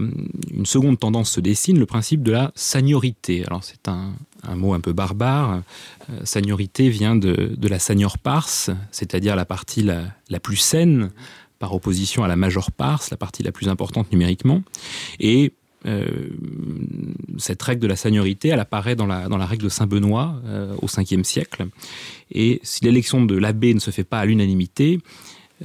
[0.52, 3.44] une seconde tendance se dessine, le principe de la seniorité.
[3.46, 4.14] Alors c'est un,
[4.54, 5.62] mot un peu barbare.
[6.10, 8.48] Euh, vient de, la senior pars,
[8.90, 11.10] c'est-à-dire la partie la, plus saine,
[11.58, 14.62] par opposition à la major pars, la partie la plus importante numériquement.
[17.38, 20.34] Cette règle de la seigneurie, elle apparaît dans la, dans la règle de Saint-Benoît
[20.82, 21.66] au 5e siècle.
[22.32, 25.00] Et si l'élection de l'abbé ne se fait pas à l'unanimité,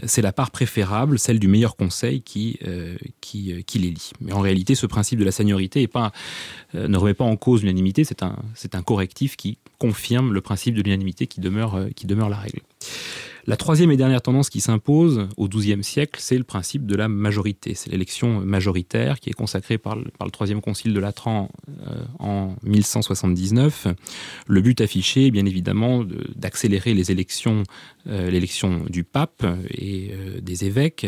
[0.05, 4.11] c'est la part préférable, celle du meilleur conseil, qui, euh, qui, euh, qui l'élit.
[4.21, 8.03] Mais en réalité, ce principe de la seniorité euh, ne remet pas en cause l'unanimité,
[8.03, 8.35] c'est un,
[8.73, 12.61] un correctif qui confirme le principe de l'unanimité qui demeure, qui demeure la règle.
[13.45, 17.09] La troisième et dernière tendance qui s'impose au XIIe siècle, c'est le principe de la
[17.09, 17.73] majorité.
[17.75, 21.49] C'est l'élection majoritaire qui est consacrée par le, troisième concile de Latran
[21.85, 23.87] euh, en 1179.
[24.47, 27.63] Le but affiché est bien évidemment d'accélérer les élections,
[28.07, 31.05] euh, l'élection du pape et euh, des évêques.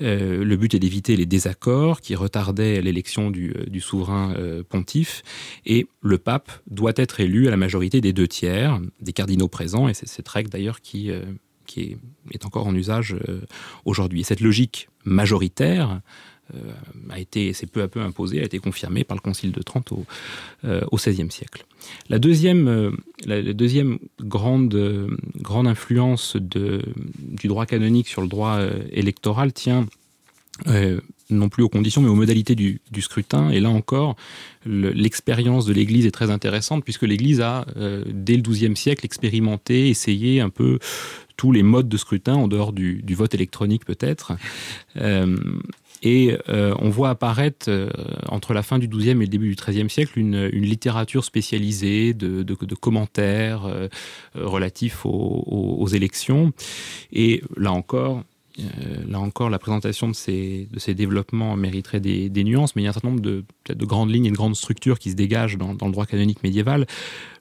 [0.00, 4.34] le but est d'éviter les désaccords qui retardaient l'élection du, souverain
[4.68, 5.22] pontife.
[5.64, 9.88] Et le pape doit être élu à la majorité des deux tiers des cardinaux présents.
[9.88, 11.10] Et c'est cette règle d'ailleurs qui
[11.72, 11.96] qui
[12.32, 13.40] est, encore en usage euh,
[13.84, 14.20] aujourd'hui.
[14.20, 16.00] Et cette logique majoritaire
[16.54, 16.58] euh,
[17.10, 19.92] a été, s'est peu à peu imposée, a été confirmée par le Concile de Trente
[19.92, 20.04] au,
[20.64, 21.64] euh, XVIe siècle.
[22.08, 26.82] La deuxième, la, deuxième grande, grande influence de,
[27.18, 28.60] du droit canonique sur le droit
[28.92, 29.86] électoral tient
[31.30, 33.50] non plus aux conditions, mais aux modalités du, scrutin.
[33.50, 34.16] Et là encore,
[34.66, 37.66] l'expérience de l'Église est très intéressante, puisque l'Église a,
[38.06, 40.78] dès le XIIe siècle, expérimenté, essayé un peu
[41.42, 44.32] tous les modes de scrutin, en dehors du, vote électronique peut-être.
[44.96, 45.36] Euh,
[46.04, 47.90] et euh, on voit apparaître euh,
[48.28, 52.54] entre la fin du XIIe et le début du XIIIe siècle une, littérature spécialisée de,
[52.74, 53.62] commentaires
[54.34, 56.52] relatifs aux, élections.
[57.12, 58.22] Et là encore,
[59.08, 62.92] là encore, la présentation de ces, développements mériterait des, nuances, mais il y a un
[62.92, 65.92] certain nombre de, de grandes lignes et de grandes structures qui se dégagent dans, le
[65.92, 66.86] droit canonique médiéval.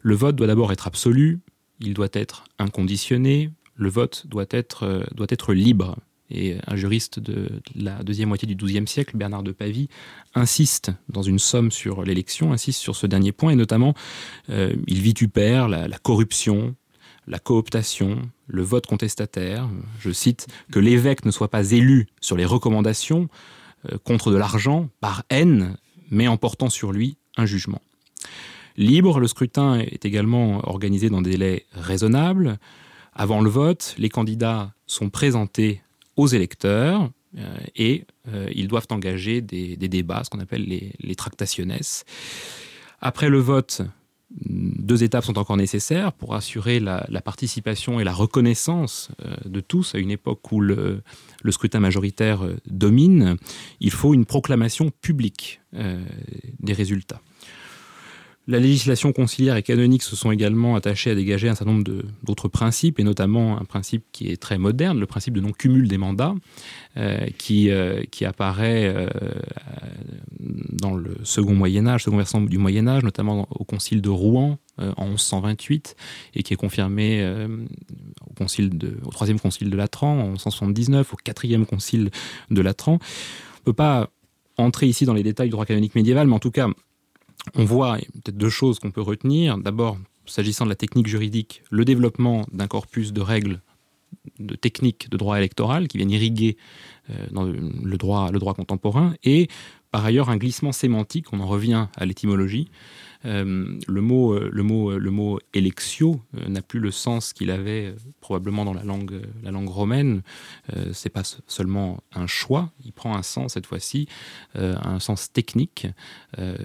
[0.02, 1.40] Le vote doit d'abord être absolu,
[1.80, 5.98] il doit être inconditionné, le vote doit être, euh, libre.
[6.34, 9.90] Et un juriste de la deuxième moitié du XIIe siècle, Bernard de Pavie,
[10.34, 13.96] insiste dans une somme sur l'élection, insiste sur ce dernier point, et notamment,
[14.50, 16.74] euh, il vitupère la corruption,
[17.28, 18.22] la cooptation,
[18.52, 19.70] le vote contestataire.
[20.00, 23.30] Je cite que l'évêque ne soit pas élu sur les recommandations
[23.92, 25.78] euh, contre de l'argent par haine,
[26.10, 27.82] mais en portant sur lui un jugement.
[28.78, 32.60] Libre, le scrutin est également organisé dans des délais raisonnables.
[33.14, 35.82] Avant le vote, les candidats sont présentés
[36.16, 41.16] aux électeurs euh, et euh, ils doivent engager des, débats, ce qu'on appelle les, les.
[43.00, 43.82] Après le vote,
[44.40, 49.96] deux étapes sont encore nécessaires pour assurer la, participation et la reconnaissance euh, de tous
[49.96, 51.04] à une époque où le,
[51.50, 53.38] scrutin majoritaire domine.
[53.80, 57.22] Il faut une proclamation publique des résultats.
[58.48, 62.48] La législation conciliaire et canonique se sont également attachées à dégager un certain nombre d'autres
[62.48, 66.34] principes, et notamment un principe qui est très moderne, le principe de non-cumul des mandats,
[66.98, 69.08] euh, qui, euh, qui apparaît euh,
[70.40, 75.96] dans le second Moyen-Âge, second versant du Moyen-Âge, notamment au concile de Rouen en 1128,
[76.34, 77.24] et qui est confirmé
[78.28, 82.10] au, concile de, au troisième concile de Latran en 1179, au quatrième concile
[82.50, 82.94] de Latran.
[82.94, 84.10] On ne peut pas
[84.58, 86.68] entrer ici dans les détails du droit canonique médiéval, mais en tout cas,
[87.56, 89.58] on voit peut-être deux choses qu'on peut retenir.
[89.58, 93.62] D'abord, s'agissant de la technique juridique, le développement d'un corpus de règles
[94.40, 96.58] de techniques de droit électoral qui viennent irriguer
[97.10, 99.48] euh, le droit contemporain et
[99.92, 102.70] par ailleurs un glissement sémantique, on en revient à l'étymologie,
[103.26, 107.52] euh, le, mot, euh, le, mot, euh, le mot électio n'a plus le sens qu'il
[107.52, 110.22] avait probablement dans la langue, la langue romaine.
[110.94, 114.08] c'est pas seulement un choix, il prend un sens cette fois-ci,
[114.56, 115.88] un sens technique,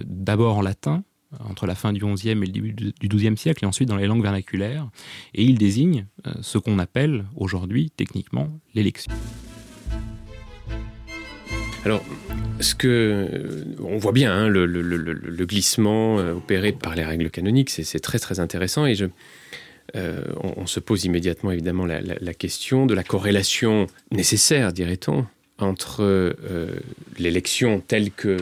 [0.05, 1.05] d'abord en latin,
[1.40, 4.07] entre la fin du XIe et le début du XIIe siècle, et ensuite dans les
[4.07, 4.88] langues vernaculaires,
[5.35, 6.07] et il désigne
[6.40, 9.12] ce qu'on appelle aujourd'hui techniquement l'élection.
[11.85, 12.03] Alors,
[12.61, 14.66] ce que euh, on voit bien hein, le,
[15.45, 18.97] glissement euh, opéré par les règles canoniques, c'est très très intéressant et
[19.95, 20.23] euh,
[20.57, 25.27] on, se pose immédiatement évidemment la, question de la corrélation nécessaire, dirait-on,
[25.59, 26.35] entre
[27.19, 28.37] l'élection telle que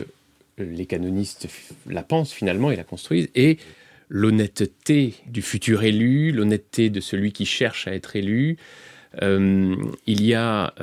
[0.57, 1.47] les canonistes
[1.87, 3.57] la pensent finalement et la construisent et
[4.09, 8.57] l'honnêteté du futur élu, l'honnêteté de celui qui cherche à être élu.
[9.21, 10.73] il y a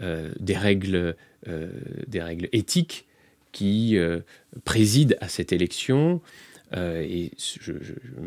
[0.00, 1.14] des règles
[1.46, 3.06] des règles éthiques
[3.54, 4.20] qui euh,
[4.64, 6.20] président à cette élection.
[6.76, 7.30] Euh, et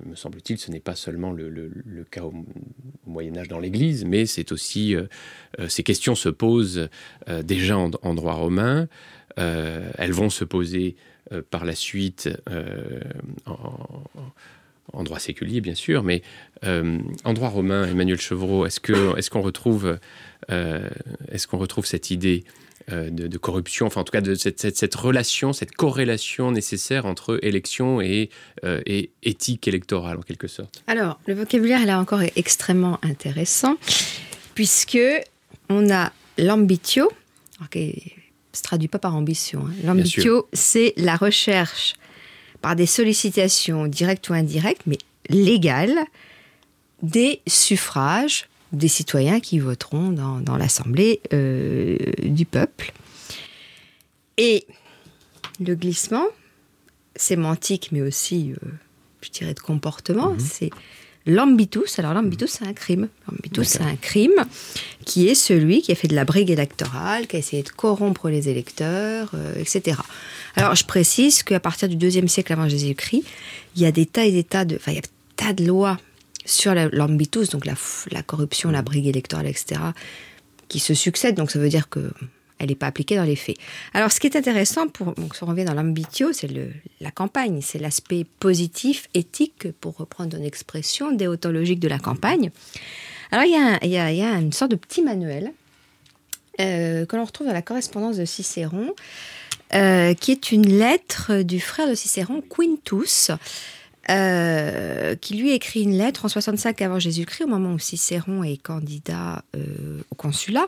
[0.05, 1.69] me semble-t-il, ce n'est pas seulement le,
[2.09, 2.33] cas au,
[3.05, 4.95] Moyen Âge dans l'Église, mais c'est aussi
[5.67, 6.87] ces questions se posent
[7.43, 8.87] déjà en, droit romain.
[9.35, 10.95] elles vont se poser
[11.49, 12.29] par la suite
[13.45, 16.21] en, droit séculier, bien sûr, mais
[16.63, 19.99] en droit romain, Emmanuel Chevreau, est-ce qu'on est retrouve,
[20.49, 24.59] est qu'on retrouve cette idée euh, de, de corruption, enfin en tout cas de cette,
[24.61, 28.29] cette- cette relation, cette corrélation nécessaire entre élection et,
[28.63, 30.81] euh, et éthique électorale en quelque sorte.
[30.87, 33.75] Alors, le vocabulaire là encore est extrêmement intéressant
[34.55, 34.97] puisque
[35.69, 37.11] on a l'ambitio,
[37.71, 38.13] qui
[38.53, 39.65] se traduit pas par ambition.
[39.67, 39.73] hein.
[39.83, 41.95] L'ambitio, c'est la recherche
[42.61, 44.97] par des sollicitations directes ou indirectes, mais
[45.29, 45.99] légales,
[47.03, 52.93] des suffrages des citoyens qui voteront dans, dans l'Assemblée euh, du peuple.
[54.37, 54.67] Et
[55.59, 56.25] le glissement,
[57.15, 58.69] sémantique, mais aussi, euh,
[59.21, 60.69] je dirais, de comportement, c'est
[61.25, 61.99] l'ambitus.
[61.99, 63.09] Alors, l'ambitus, c'est un crime.
[63.27, 64.45] L'ambitus, c'est un crime
[65.05, 68.29] qui est celui qui a fait de la brigue électorale, qui a essayé de corrompre
[68.29, 69.97] les électeurs, euh, etc.
[70.55, 73.23] Alors, je précise qu'à partir du deuxième siècle avant Jésus-Christ,
[73.75, 75.53] il y a des tas et des tas de, enfin, il y a des tas
[75.53, 75.97] de lois
[76.47, 79.81] sur la- l'ambitus, donc la, corruption, la brigue électorale, etc.,
[80.67, 81.35] qui se succèdent.
[81.35, 82.11] Donc, ça veut dire que
[82.59, 83.57] elle n'est pas appliquée dans les faits.
[83.93, 86.49] Alors, ce qui est intéressant, pour, donc, si on revient dans l'ambitio, c'est
[86.99, 92.49] la campagne, c'est l'aspect positif, éthique, pour reprendre une expression déontologique de la campagne.
[93.31, 93.51] Alors, il
[93.91, 95.51] y a, y a une sorte de petit manuel
[96.59, 98.95] euh, que l'on retrouve dans la correspondance de Cicéron,
[99.75, 103.29] euh, qui est une lettre du frère de Cicéron, Quintus,
[104.09, 108.57] euh, qui lui écrit une lettre en 65 avant Jésus-Christ, au moment où Cicéron est
[108.61, 110.65] candidat euh, au consulat.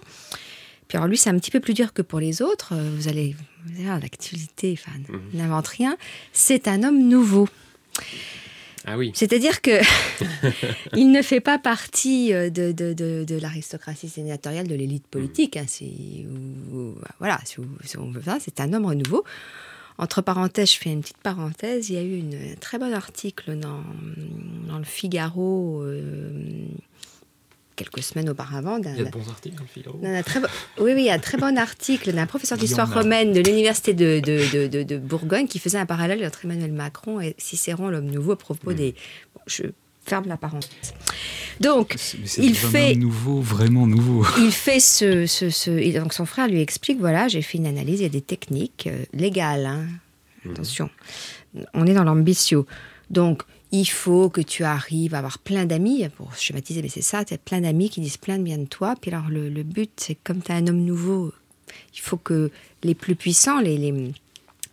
[0.87, 2.73] Puis alors lui, c'est un petit peu plus dur que pour les autres.
[2.73, 3.35] Euh, Vous allez
[3.65, 4.97] vous allez voir, l'activité, enfin,
[5.33, 5.97] n'invente rien.
[6.33, 7.47] C'est un homme nouveau.
[8.85, 9.11] Ah oui.
[9.13, 9.71] C'est-à-dire que
[10.95, 15.57] il ne fait pas partie de, de, de, de l'aristocratie sénatoriale, de l'élite politique.
[15.57, 15.65] hein.
[16.73, 17.57] Ou- voilà, si,
[17.97, 19.23] on veut ça, c'est un homme nouveau.
[19.99, 21.89] Entre parenthèses, je fais une petite parenthèse.
[21.89, 23.83] Il y a eu une, un très bon article dans,
[24.67, 26.31] dans le Figaro euh,
[27.75, 29.99] quelques semaines auparavant Il y a de bons articles dans le Figaro.
[30.03, 30.39] un très
[30.79, 34.97] Oui, oui, un très bon article d'un professeur d'histoire romaine de l'université de, de, de-
[34.97, 38.95] Bourgogne qui faisait un parallèle entre Emmanuel Macron et Cicéron, l'homme nouveau, à propos des.
[39.35, 39.63] Bon, je
[40.09, 40.93] ferme la parenthèse.
[41.59, 41.95] Donc,
[42.37, 44.25] il fait- nouveau, vraiment nouveau.
[44.39, 47.67] il fait ce, ce, ce- et donc son frère lui explique voilà, j'ai fait une
[47.67, 49.65] analyse, il y a des techniques euh, légales.
[49.65, 49.85] hein.
[50.49, 50.89] Attention,
[51.73, 52.65] on est dans l'ambitio.
[53.09, 57.25] Donc, il faut que tu arrives à avoir plein d'amis, pour schématiser, mais c'est ça,
[57.25, 58.95] tu as plein d'amis qui disent plein de bien de toi.
[58.99, 61.33] Puis alors, le, le but, c'est que comme tu as un homme nouveau,
[61.93, 62.51] il faut que
[62.83, 64.13] les plus puissants, les, les-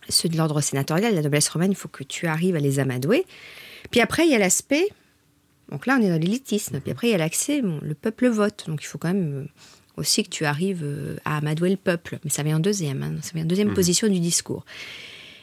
[0.09, 3.25] ceux de l'ordre sénatorial, la noblesse romaine, il faut que tu arrives à les amadouer.
[3.91, 4.87] Puis après, il y a l'aspect
[5.71, 6.79] donc là, on est dans l'élitisme.
[6.79, 8.65] Puis après, il y a l'accès, bon, le peuple vote.
[8.67, 9.45] Donc il faut quand même euh,
[9.97, 12.19] aussi que tu arrives euh, à amadouer le peuple.
[12.23, 13.15] Mais ça vient en deuxième, hein.
[13.21, 14.65] ça vient en deuxième position du discours.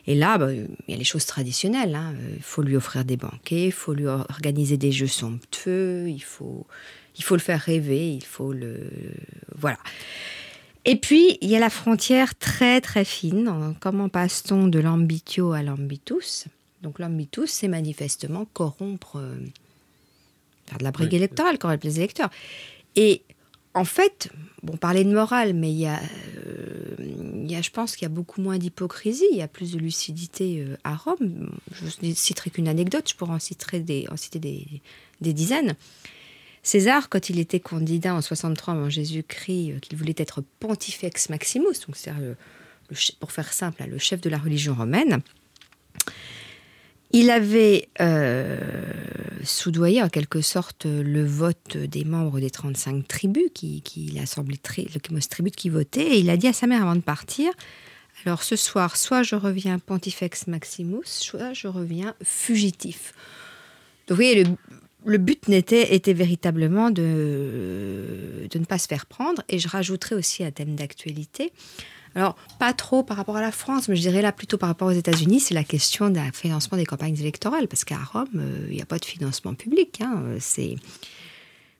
[0.07, 1.95] Et là, bah, il y a les choses traditionnelles.
[1.95, 2.14] hein.
[2.18, 6.22] Euh, Il faut lui offrir des banquets, il faut lui organiser des jeux somptueux, il
[6.22, 6.66] faut,
[7.18, 8.81] il faut le faire rêver, il faut le...
[9.57, 9.79] Voilà.
[10.85, 13.49] Et puis, il y a la frontière très très fine.
[13.49, 16.45] En- Comment passe-t-on de l'ambitio à l'ambitus?
[16.83, 19.22] Donc l'ambitus, c'est manifestement corrompre...
[20.75, 21.16] faire de la brigue Oui.
[21.16, 22.31] électorale, corrompre les électeurs.
[22.97, 23.22] Et
[23.75, 24.31] en fait,
[24.62, 25.99] bon, parler de morale, mais il y a,
[26.47, 26.95] euh,
[27.45, 29.72] il y a je pense qu'il y a beaucoup moins d'hypocrisie, il y a plus
[29.72, 31.51] de lucidité euh, à Rome.
[31.72, 34.66] Je ne citerai qu'une anecdote, je pourrais en citer des, en citer des,
[35.20, 35.75] des dizaines.
[36.62, 41.75] César, quand il était candidat en 63 avant Jésus-Christ, euh, qu'il voulait être pontifex maximus,
[41.87, 41.97] donc
[42.93, 45.20] che- pour faire simple, hein, le chef de la religion romaine,
[47.15, 48.59] il avait euh,
[49.45, 55.53] soudoyé en quelque sorte le vote des membres des 35 tribus, qui, qui l'assemblée tribut
[55.53, 57.53] qui votait, et il a dit à sa mère avant de partir
[58.27, 63.15] Alors ce soir, soit je reviens Pontifex Maximus, soit je reviens fugitif.
[64.09, 64.57] Donc vous
[65.07, 70.17] le but n'était était véritablement de, de ne pas se faire prendre, et je rajouterai
[70.17, 71.53] aussi un thème d'actualité.
[72.15, 74.89] Alors, pas trop par rapport à la France, mais je dirais là plutôt par rapport
[74.89, 78.77] aux États-Unis, c'est la question d'un financement des campagnes électorales, parce qu'à Rome, euh, il
[78.77, 80.01] n'y a pas de financement public.
[80.01, 80.77] hein, euh, c'est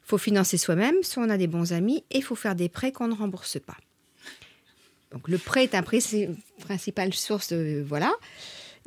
[0.07, 2.93] faut financer soi-même, soit on a des bons amis, et il faut faire des prêts
[2.93, 3.77] qu'on ne rembourse pas.
[5.13, 6.29] Donc le prêt est un princi-
[6.61, 8.13] principale source de voilà.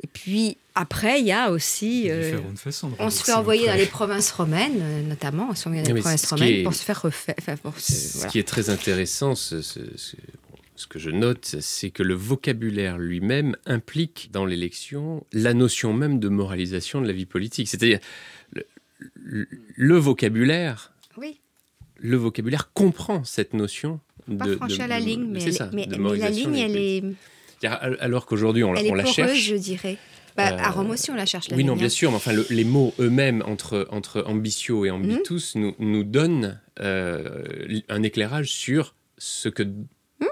[0.04, 3.62] Et puis après, il y a aussi euh, différentes façons de on se fait envoyer
[3.66, 3.78] dans prêt.
[3.80, 6.74] les provinces romaines, euh, notamment, on se fait envoyer dans les provinces romaines est- pour
[6.74, 7.34] se faire refaire.
[7.40, 8.30] enfin, pour se- Ce voilà.
[8.30, 9.80] qui est très intéressant, ce, ce-
[10.78, 16.18] ce- que je note, c'est que le vocabulaire lui-même implique dans l'élection la notion même
[16.20, 17.68] de moralisation de la vie politique.
[17.68, 17.98] C'est-à-dire,
[18.52, 18.64] le,
[19.14, 21.40] le- le vocabulaire, Oui.
[21.98, 24.00] le vocabulaire comprend cette notion
[24.38, 26.30] pas de, franchir de- la ligne, mais, c'est elle est- ça, mais- de mais la
[26.30, 27.02] ligne, la elle est,
[28.00, 29.42] Alors qu'aujourd'hui, on, la- elle est on la poreuse, cherche.
[29.42, 29.96] je dirais.
[30.36, 31.48] Bah, Euh, à Rome aussi, on la cherche.
[31.50, 31.88] La Oui, non, bien hein.
[31.88, 35.60] sûr, mais enfin, le- les mots eux-mêmes entre, entre ambitio et ambitus Mhm.
[35.62, 37.42] nous, nous donnent euh,
[37.88, 39.64] un éclairage sur ce que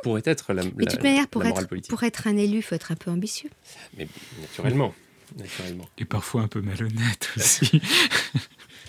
[0.03, 1.91] pourrait être la, Mais de toute la- manière, pour la morale être, politique.
[1.91, 3.51] pour être un élu, il faut être un peu ambitieux.
[3.97, 4.07] Mais
[4.41, 4.95] naturellement,
[5.37, 5.89] naturellement.
[5.99, 7.81] Et parfois un peu malhonnête aussi.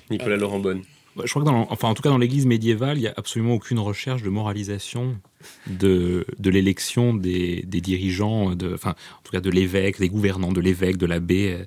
[0.10, 0.84] Nicolas Laurent Bonne.
[1.16, 3.14] Ouais, Je crois que dans, enfin, en tout cas dans l'Église médiévale, il n'y a
[3.18, 5.20] absolument aucune recherche de moralisation
[5.68, 10.52] de, de l'élection des, des dirigeants, de, enfin, en tout cas de l'évêque, des gouvernants,
[10.52, 11.66] de l'évêque, de l'abbé euh,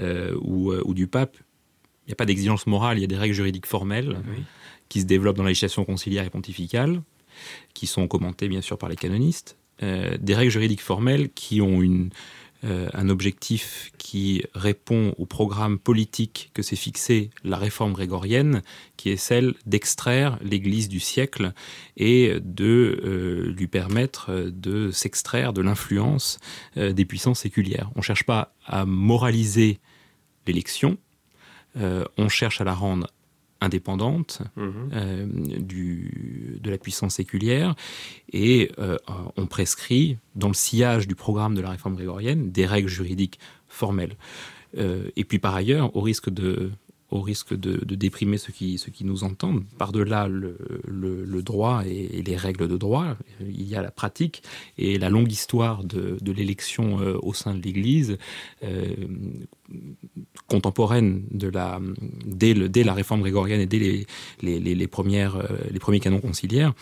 [0.00, 1.36] euh, ou, euh, ou du pape.
[2.06, 4.42] Il n'y a pas d'exigence morale, il y a des règles juridiques formelles Oui.
[4.88, 7.02] qui se développent dans la législation conciliaire et pontificale,
[7.74, 9.56] qui sont commentées bien sûr par les canonistes.
[9.82, 12.10] Euh, des règles juridiques formelles qui ont une,
[12.62, 18.62] euh, un objectif qui répond au programme politique que s'est fixé la réforme grégorienne,
[18.96, 21.52] qui est celle d'extraire l'Église du siècle
[21.96, 26.38] et de euh, lui permettre de s'extraire de l'influence
[26.76, 27.90] des puissances séculières.
[27.96, 29.80] On ne cherche pas à moraliser
[30.46, 30.98] l'élection,
[31.74, 33.08] on cherche à la rendre
[33.62, 34.90] indépendante Mhm.
[34.92, 35.26] euh,
[35.60, 37.74] du, de la puissance séculière
[38.32, 38.96] et euh,
[39.36, 43.38] on prescrit, dans le sillage du programme de la réforme grégorienne, des règles juridiques
[43.68, 44.16] formelles.
[44.78, 46.70] Euh, et puis par ailleurs, au risque de,
[47.12, 52.76] au risque de, déprimer ceux qui, nous entendent, par-delà le, droit et, les règles de
[52.76, 54.42] droit, il y a la pratique
[54.78, 58.16] et la longue histoire de, l'élection euh, au sein de l'Église.
[58.64, 58.94] euh,
[60.46, 61.80] contemporaine de la,
[62.26, 64.06] dès, la réforme grégorienne et dès
[64.42, 66.74] les, premières, euh, les premiers canons conciliaires,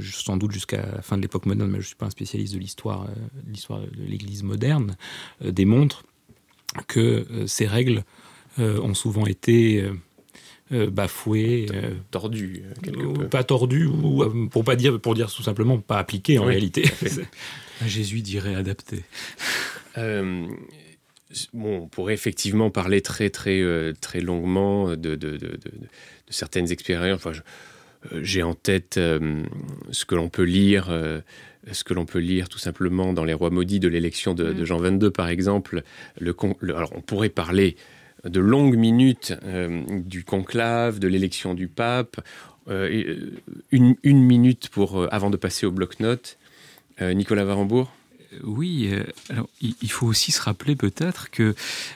[0.00, 2.54] sans doute jusqu'à la fin de l'époque moderne, mais je ne suis pas un spécialiste
[2.54, 4.96] de l'histoire de l'histoire de l'Église moderne,
[5.40, 6.04] démontrent
[6.86, 8.04] que ces règles
[8.58, 9.92] ont souvent été euh,
[10.72, 13.28] euh, bafouées, euh, Tordu, euh, quelque ou peu.
[13.28, 16.50] pas tordues, ou euh, pour pas dire, pour dire tout simplement pas appliquées en Oui,
[16.52, 16.84] réalité.
[17.82, 19.02] Un Jésus dirait adapté.
[19.98, 20.46] Euh,
[21.52, 26.30] bon, on pourrait effectivement parler très très euh, très longuement de, de, de- de- de
[26.30, 27.16] certaines expériences.
[27.24, 27.32] Enfin,
[28.12, 29.42] euh, j'ai en tête euh,
[29.90, 30.88] ce que l'on peut lire.
[30.90, 31.20] euh,
[31.72, 34.64] ce que l'on peut lire tout simplement dans les rois maudits de l'élection de, de
[34.64, 35.82] Jean XXII, par exemple.
[36.20, 37.74] Le- alors, on pourrait parler
[38.24, 42.20] de longues minutes euh, du conclave, de l'élection du pape,
[42.68, 43.30] euh, euh,
[43.70, 46.38] une, minute pour, avant de passer au bloc-notes.
[46.98, 47.92] Nicolas Varembourg
[48.42, 48.90] Oui,
[49.28, 51.54] alors il faut aussi se rappeler peut-être que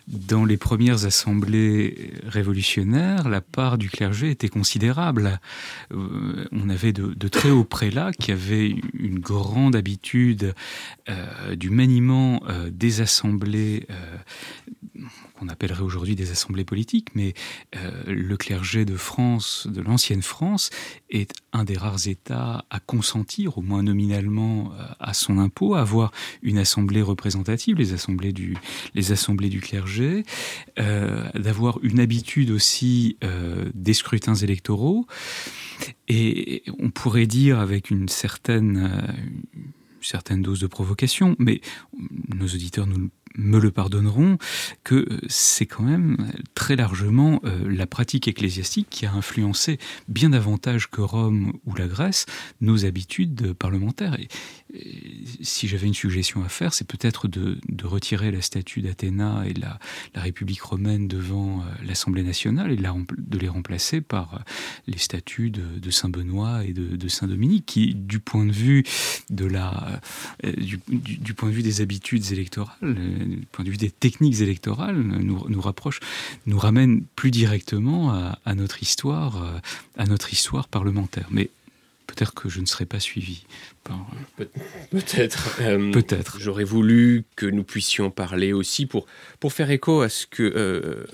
[0.08, 5.40] dans les premières assemblées révolutionnaires, la part du clergé était considérable.
[5.90, 10.54] On avait de, très hauts prélats qui avaient une grande habitude
[11.56, 13.86] du maniement des assemblées.
[15.40, 17.32] Qu'on appellerait aujourd'hui des assemblées politiques, mais
[17.74, 20.68] euh, le clergé de France, de l'ancienne France,
[21.08, 25.80] est un des rares États à consentir, au moins nominalement, euh, à son impôt, à
[25.80, 26.12] avoir
[26.42, 30.24] une assemblée représentative, les assemblées du, clergé,
[30.78, 33.16] euh, d'avoir une habitude aussi
[33.74, 35.06] des scrutins électoraux.
[36.08, 38.76] Et on pourrait dire avec une certaine,
[39.56, 39.72] une
[40.02, 41.60] certaine dose de provocation, mais
[42.28, 44.38] nos auditeurs nous me le pardonneront,
[44.84, 49.78] que euh, c'est quand même très largement euh, la pratique ecclésiastique qui a influencé
[50.08, 52.26] bien davantage que Rome ou la Grèce
[52.60, 54.16] nos habitudes parlementaires.
[55.42, 59.78] Si j'avais une suggestion à faire, c'est peut-être de, retirer la statue d'Athéna et la,
[60.14, 64.38] la République romaine devant euh, l'Assemblée nationale et de, les remplacer par euh,
[64.86, 68.84] les statues de, Saint Benoît et de, Saint Dominique, qui, du point de vue
[69.32, 69.96] euh,
[70.56, 75.48] du, point de vue des habitudes électorales, du point de vue des techniques électorales, nous,
[75.48, 75.62] nous
[76.46, 79.60] nous ramène plus directement à, à notre histoire,
[79.96, 81.26] à notre histoire parlementaire.
[81.30, 81.50] Mais
[82.10, 83.44] peut-être que je ne serai pas suivi
[83.84, 84.06] par.
[84.90, 85.58] Peut-être.
[85.60, 86.38] Euh, Peut-être.
[86.40, 89.06] J'aurais voulu que nous puissions parler aussi pour,
[89.38, 91.04] pour faire écho à ce que, euh,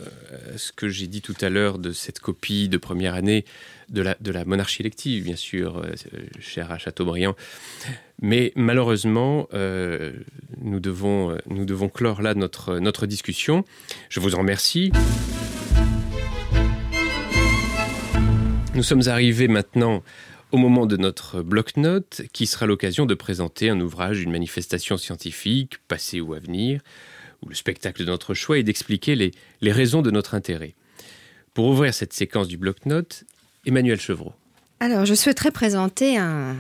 [0.55, 3.45] à ce que j'ai dit tout à l'heure de cette copie de première année
[3.89, 5.93] de la, de la monarchie élective, bien sûr, euh,
[6.41, 7.37] chère à Chateaubriand.
[8.21, 10.13] Mais malheureusement, euh,
[10.61, 13.65] nous, devons, euh, nous devons clore là notre, notre discussion.
[14.09, 14.91] Je vous en remercie.
[18.75, 20.03] Nous sommes arrivés maintenant
[20.57, 25.75] au moment de notre bloc-notes, qui sera l'occasion de présenter un ouvrage, une manifestation scientifique,
[25.87, 26.81] passée ou à venir,
[27.43, 29.33] ou le spectacle de notre choix, et d'expliquer les,
[29.71, 30.75] raisons de notre intérêt.
[31.53, 33.25] Pour ouvrir cette séquence du bloc-notes,
[33.67, 34.33] Emmanuel Chevreau.
[34.81, 36.57] Alors, je souhaiterais présenter un,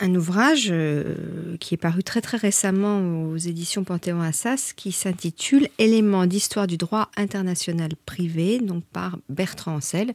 [0.00, 5.68] un ouvrage euh, qui est paru très très récemment aux éditions Panthéon Assas qui s'intitule
[5.78, 10.12] Éléments d'histoire du droit international privé, donc par Bertrand Ancel,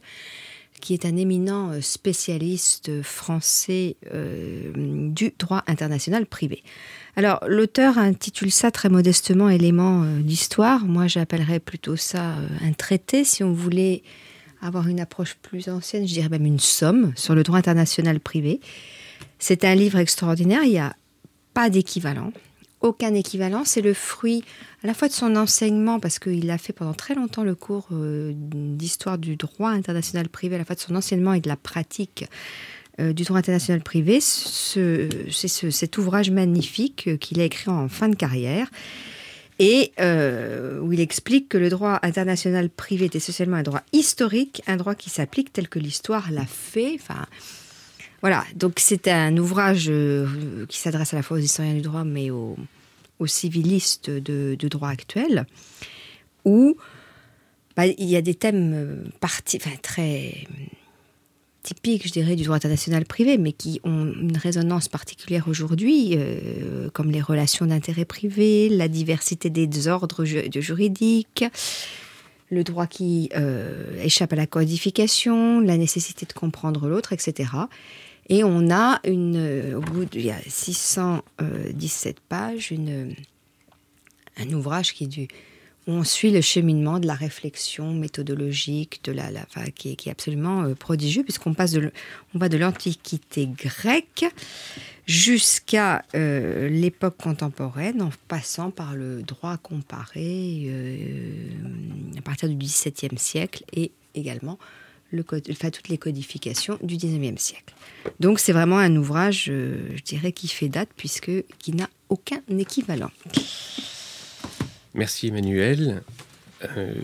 [0.78, 4.72] qui est un éminent euh, spécialiste français euh,
[5.10, 6.62] du droit international privé.
[7.16, 10.84] Alors, l'auteur intitule ça très modestement Éléments euh, d'histoire.
[10.84, 14.02] Moi, j'appellerais plutôt ça un traité, si on voulait
[14.60, 18.60] avoir une approche plus ancienne, je dirais même une somme sur le droit international privé.
[19.38, 20.94] C'est un livre extraordinaire, il n'y a
[21.54, 22.32] pas d'équivalent,
[22.80, 23.64] aucun équivalent.
[23.64, 24.44] C'est le fruit
[24.84, 27.88] à la fois de son enseignement, parce qu'il a fait pendant très longtemps le cours
[27.92, 31.56] euh, d'histoire du droit international privé, à la fois de son enseignement et de la
[31.56, 32.26] pratique
[33.00, 34.20] euh, du droit international privé.
[34.20, 38.70] C'est cet ouvrage magnifique euh, qu'il a écrit en fin de carrière
[39.60, 39.90] et
[40.80, 44.94] où il explique que le droit international privé est essentiellement un droit historique, un droit
[44.94, 46.96] qui s'applique tel que l'histoire l'a fait.
[48.20, 49.90] Voilà, donc c'est un ouvrage
[50.68, 52.56] qui s'adresse à la fois aux historiens du droit, mais aux,
[53.26, 55.46] civilistes de, droit actuel,
[56.44, 56.76] où
[57.78, 60.48] bah, il y a des thèmes euh, très
[61.62, 66.88] typiques, je dirais, du droit international privé, mais qui ont une résonance particulière aujourd'hui, euh,
[66.92, 71.44] comme les relations d'intérêt privé, la diversité des ordres juridiques,
[72.50, 77.50] le droit qui euh, échappe à la codification, la nécessité de comprendre l'autre, etc.
[78.28, 83.14] Et on a, une, euh, au bout de il y a 617 pages, une,
[84.36, 85.28] un ouvrage qui du,
[85.86, 89.30] où on suit le cheminement de la réflexion méthodologique, de la,
[89.74, 91.90] qui, est, absolument euh, prodigieux, puisqu'on passe de,
[92.34, 94.26] on va de l'Antiquité grecque
[95.06, 100.70] jusqu'à euh, l'époque contemporaine, en passant par le droit comparé
[102.18, 104.58] à partir du XVIIe siècle et également
[105.10, 107.74] le code, enfin, toutes les codifications du 19e siècle.
[108.20, 112.40] Donc c'est vraiment un ouvrage, euh, je dirais, qui fait date puisque qui n'a aucun
[112.50, 113.10] équivalent.
[114.94, 116.02] Merci Emmanuel.
[116.76, 116.94] Euh,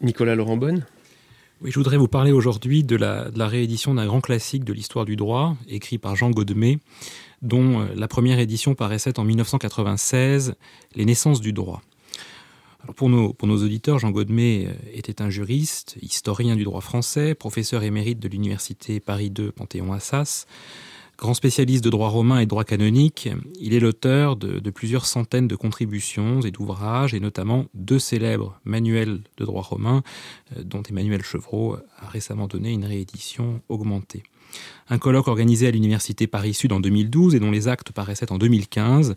[0.00, 0.84] Nicolas Laurent Bonne
[1.62, 4.74] oui, je voudrais vous parler aujourd'hui de la, de la, réédition d'un grand classique de
[4.74, 6.80] l'histoire du droit, écrit par Jean Godemé,
[7.40, 10.54] dont euh, la première édition paraissait en 1996,
[10.96, 11.80] Les naissances du droit
[12.94, 18.18] pour, nos, auditeurs, Jean Godemé euh, était un juriste, historien du droit français, professeur émérite
[18.18, 20.46] de l'université Paris II Panthéon-Assas,
[21.18, 23.28] grand spécialiste de droit romain et droit canonique.
[23.60, 28.60] Il est l'auteur de, de, plusieurs centaines de contributions et d'ouvrages, et notamment deux célèbres
[28.64, 30.02] manuels de droit romain,
[30.56, 34.22] euh, dont Emmanuel Chevreau a récemment donné une réédition augmentée.
[34.88, 39.16] Un colloque organisé à l'université Paris-Sud en 2012 et dont les actes paraissaient en 2015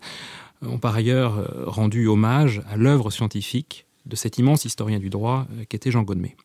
[0.62, 5.46] ont par ailleurs euh, rendu hommage à l'œuvre scientifique de cet immense historien du droit
[5.52, 6.36] euh, qu'était Jean Godemé.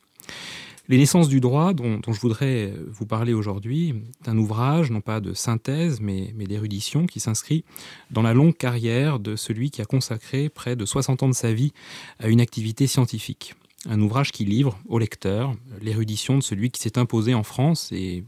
[0.87, 5.01] Les naissances du droit, dont, je voudrais euh, vous parler aujourd'hui, est un ouvrage, non
[5.01, 7.65] pas de synthèse, mais, mais d'érudition, qui s'inscrit
[8.11, 11.53] dans la longue carrière de celui qui a consacré près de 60 ans de sa
[11.53, 11.73] vie
[12.19, 13.55] à une activité scientifique.
[13.87, 18.23] Un ouvrage qui livre au lecteur l'érudition de celui qui s'est imposé en France et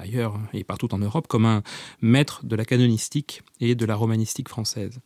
[0.00, 1.62] ailleurs et partout en Europe comme un
[2.00, 5.00] maître de la canonistique et de la romanistique française.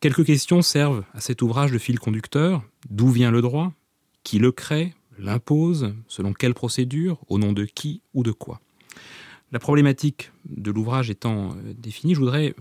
[0.00, 2.62] Quelques questions servent à cet ouvrage de fil conducteur.
[2.90, 3.72] D'où vient le droit?
[4.22, 4.92] Qui le crée?
[5.18, 5.94] L'impose?
[6.08, 7.18] Selon quelle procédure?
[7.28, 8.60] Au nom de qui ou de quoi?
[9.50, 12.54] La problématique de l'ouvrage étant euh, définie, je voudrais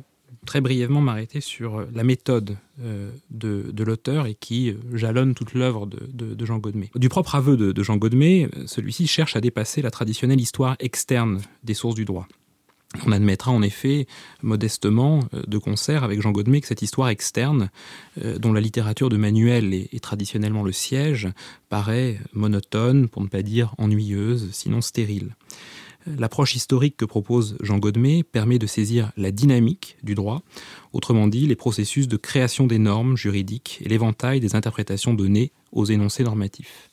[0.46, 5.86] très brièvement m'arrêter sur euh, la méthode euh, de, l'auteur et qui jalonne toute l'œuvre
[5.86, 6.92] de, Jean Godemé.
[6.96, 11.42] Du propre aveu de, de Jean Godemé, celui-ci cherche à dépasser la traditionnelle histoire externe
[11.64, 12.28] des sources du droit.
[13.06, 14.08] On admettra en effet
[14.42, 17.70] modestement euh, de concert avec Jean Godemé que cette histoire externe,
[18.24, 21.30] euh, dont la littérature de Manuel est, traditionnellement le siège,
[21.70, 25.36] paraît monotone, pour ne pas dire ennuyeuse, sinon stérile.
[26.06, 30.42] L'approche historique que propose Jean Godemé permet de saisir la dynamique du droit,
[30.92, 35.86] autrement dit les processus de création des normes juridiques et l'éventail des interprétations données aux
[35.86, 36.90] énoncés normatifs.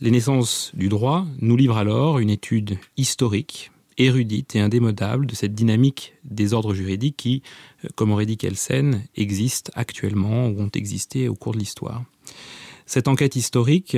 [0.00, 5.54] Les naissances du droit nous livrent alors une étude historique érudite et indémodable de cette
[5.54, 7.42] dynamique des ordres juridiques qui,
[7.84, 12.04] euh, comme aurait dit Kelsen, existent actuellement ou ont existé au cours de l'histoire.
[12.86, 13.96] Cette enquête historique,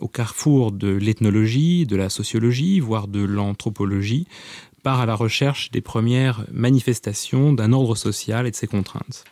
[0.00, 4.26] au carrefour de l'ethnologie, de la sociologie, voire de l'anthropologie,
[4.82, 9.24] part à la recherche des premières manifestations d'un ordre social et de ses contraintes.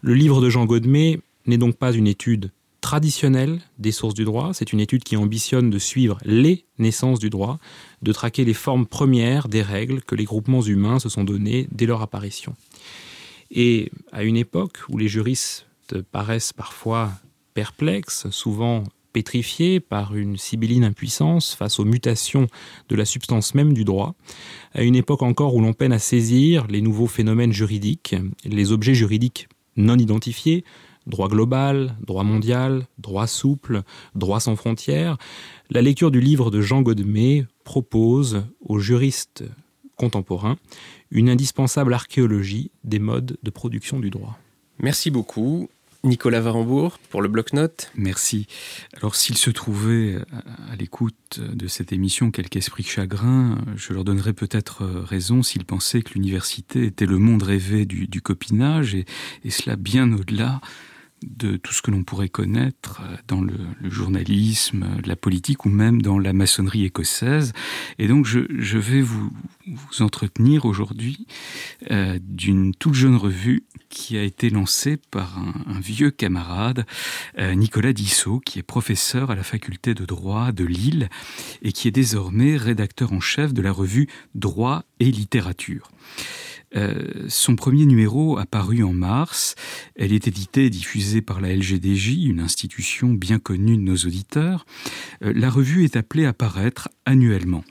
[0.00, 2.50] Le livre de Jean Godemé n'est donc pas une étude
[2.86, 4.50] traditionnelle des sources du droit.
[4.54, 7.58] C'est une étude qui ambitionne de suivre les naissances du droit,
[8.02, 11.86] de traquer les formes premières des règles que les groupements humains se sont données dès
[11.86, 12.54] leur apparition.
[13.50, 15.66] Et à une époque où les juristes
[16.12, 17.10] paraissent parfois
[17.54, 22.46] perplexes, souvent pétrifiés par une sibylline impuissance face aux mutations
[22.88, 24.14] de la substance même du droit,
[24.74, 28.14] à une époque encore où l'on peine à saisir les nouveaux phénomènes juridiques,
[28.44, 30.64] les objets juridiques non identifiés,
[31.06, 33.82] droit global, droit mondial, droit souple,
[34.14, 35.16] droit sans frontières,
[35.70, 39.44] la lecture du livre de Jean Godemé propose aux juristes
[39.96, 40.56] contemporains
[41.10, 44.38] une indispensable archéologie des modes de production du droit.
[44.78, 45.68] Merci beaucoup.
[46.04, 47.90] Nicolas Varembourg pour le bloc-notes.
[47.96, 48.46] Merci.
[48.96, 50.16] Alors s'il se trouvait
[50.70, 56.02] à l'écoute de cette émission quelque esprit chagrin, je leur donnerais peut-être raison s'ils pensaient
[56.02, 59.04] que l'université était le monde rêvé du, copinage et,
[59.44, 60.60] et cela bien au-delà
[61.26, 65.68] de tout ce que l'on pourrait connaître euh, dans le, journalisme, euh, la politique ou
[65.68, 67.52] même dans la maçonnerie écossaise.
[67.98, 69.30] Et donc je, vais vous,
[70.00, 71.26] entretenir aujourd'hui
[71.90, 76.86] euh, d'une toute jeune revue qui a été lancée par un, vieux camarade,
[77.38, 81.08] Nicolas Dissot, qui est professeur à la faculté de droit de Lille
[81.62, 85.90] et qui est désormais rédacteur en chef de la revue Droit et littérature.
[86.76, 89.54] Euh, son premier numéro a paru en mars.
[89.94, 94.66] Elle est éditée et diffusée par la LGDJ, une institution bien connue de nos auditeurs.
[95.22, 97.64] Euh, la revue est appelée à paraître annuellement.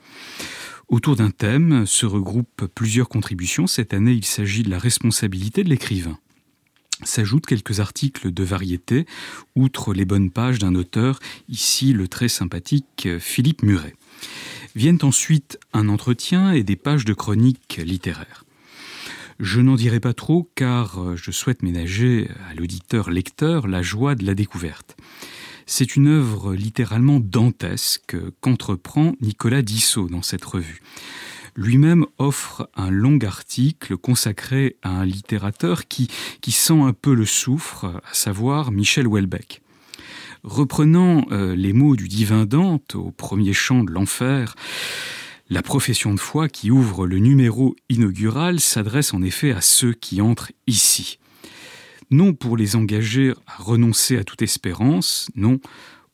[0.87, 3.67] Autour d'un thème se regroupent plusieurs contributions.
[3.67, 6.17] Cette année, il s'agit de la responsabilité de l'écrivain.
[7.03, 9.05] S'ajoutent quelques articles de variété,
[9.55, 13.95] outre les bonnes pages d'un auteur, ici le très sympathique Philippe Muret.
[14.75, 18.44] Viennent ensuite un entretien et des pages de chroniques littéraires.
[19.39, 24.15] Je n'en dirai pas trop car euh, je souhaite ménager à l'auditeur lecteur la joie
[24.15, 24.95] de la découverte.
[25.65, 30.81] C'est une œuvre littéralement dantesque qu'entreprend Nicolas Dissot dans cette revue.
[31.57, 36.09] Lui-même offre un long article consacré à un littérateur qui,
[36.47, 39.61] sent un peu le souffre, à savoir Michel Houellebecq.
[40.43, 44.55] Reprenant euh, les mots du divin Dante au premier chant de l'enfer,
[45.49, 50.21] la profession de foi qui ouvre le numéro inaugural s'adresse en effet à ceux qui
[50.21, 51.19] entrent ici.
[52.11, 55.59] Non pour les engager à renoncer à toute espérance, non,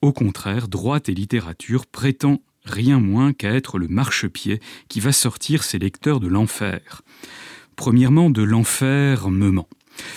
[0.02, 5.64] au contraire, droite et littérature prétend rien moins qu'à être le marchepied qui va sortir
[5.64, 7.02] ses lecteurs de l'enfer.
[7.76, 9.68] Premièrement, de l'enfer meumant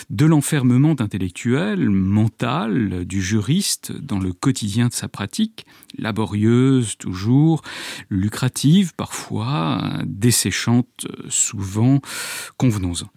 [0.09, 5.65] de l'enfermement intellectuel, mental du juriste dans le quotidien de sa pratique,
[5.97, 7.61] laborieuse toujours,
[8.09, 12.01] lucrative parfois, desséchante souvent,
[12.57, 13.09] convenons-en.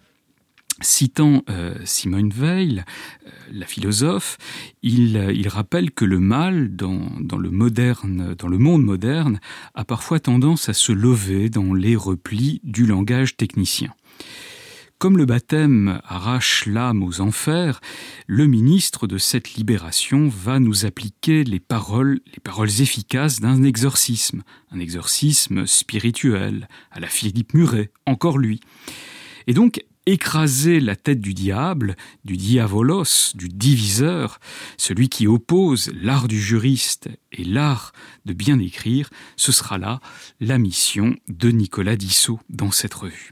[0.81, 2.85] Citant euh, Simone Weil,
[3.25, 4.37] euh, la philosophe,
[4.81, 9.39] il, rappelle que le mal dans, le moderne, dans le monde moderne,
[9.73, 13.93] a parfois tendance à se lever dans les replis du langage technicien.
[14.99, 17.79] Comme le baptême arrache l'âme aux enfers,
[18.27, 24.43] le ministre de cette libération va nous appliquer les paroles, les paroles efficaces d'un exorcisme,
[24.71, 28.59] un exorcisme spirituel, à la Philippe Muret, encore lui.
[29.47, 31.95] Et donc, écraser la tête du diable,
[32.25, 34.41] du diavolos, du diviseur,
[34.75, 37.93] celui qui oppose l'art du juriste et l'art
[38.25, 40.01] de bien écrire, ce sera là
[40.41, 43.31] la mission de Nicolas Dissot dans cette revue.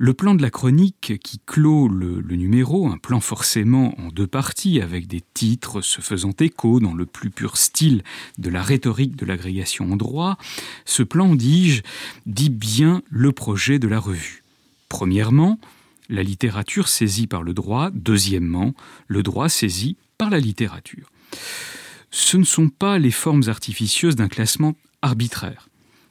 [0.00, 4.80] Le plan de la chronique qui clôt le, numéro, un plan forcément en deux parties
[4.80, 8.04] avec des titres se faisant écho dans le plus pur style
[8.38, 10.38] de la rhétorique de l'agrégation en droit,
[10.84, 11.82] ce plan, dis-je,
[12.26, 14.44] dit bien le projet de la revue.
[14.88, 15.58] Premièrement,
[16.08, 18.74] la littérature saisie par le droit, deuxièmement,
[19.08, 21.10] le droit saisi par la littérature.
[22.12, 25.67] Ce ne sont pas les formes artificieuses d'un classement arbitraire.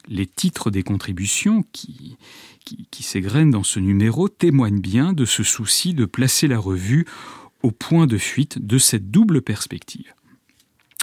[0.08, 2.18] Les titres des contributions qui,
[2.92, 7.06] qui, s'égrène dans ce numéro témoigne bien de ce souci de placer la revue
[7.64, 10.14] au point de fuite de cette double perspective.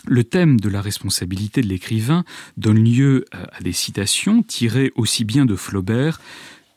[0.07, 2.25] Le thème de la responsabilité de l'écrivain
[2.57, 6.21] donne lieu à des citations tirées aussi bien de Flaubert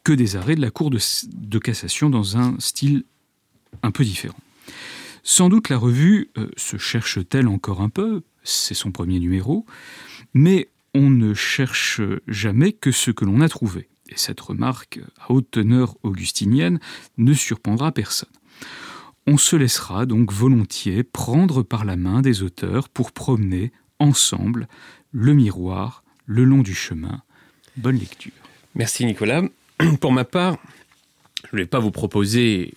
[0.03, 3.03] que des arrêts de la Cour de, cassation dans un style
[3.84, 4.39] un peu différent.
[5.23, 9.65] Sans doute la revue euh, se cherche-t-elle encore un peu, c'est son premier numéro,
[10.34, 15.32] mais on ne cherche jamais que ce que l'on a trouvé et cette remarque à
[15.32, 16.80] haute teneur augustinienne
[17.18, 18.30] ne surprendra personne.
[19.28, 24.68] On se laissera donc volontiers prendre par la main des auteurs pour promener ensemble
[25.12, 27.22] le miroir le long du chemin.
[27.76, 28.32] Bonne lecture.
[28.74, 29.43] Merci Nicolas.
[30.02, 30.58] Pour ma part,
[31.52, 32.74] je ne vais pas vous proposer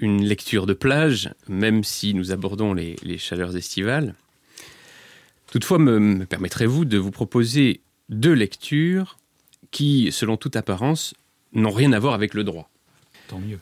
[0.00, 4.14] une lecture de plage, même si nous abordons les, chaleurs estivales.
[5.50, 9.18] Toutefois, me permettrez-vous de vous proposer deux lectures
[9.70, 11.14] qui, selon toute apparence,
[11.52, 12.70] n'ont rien à voir avec le droit.
[13.28, 13.58] Tant mieux.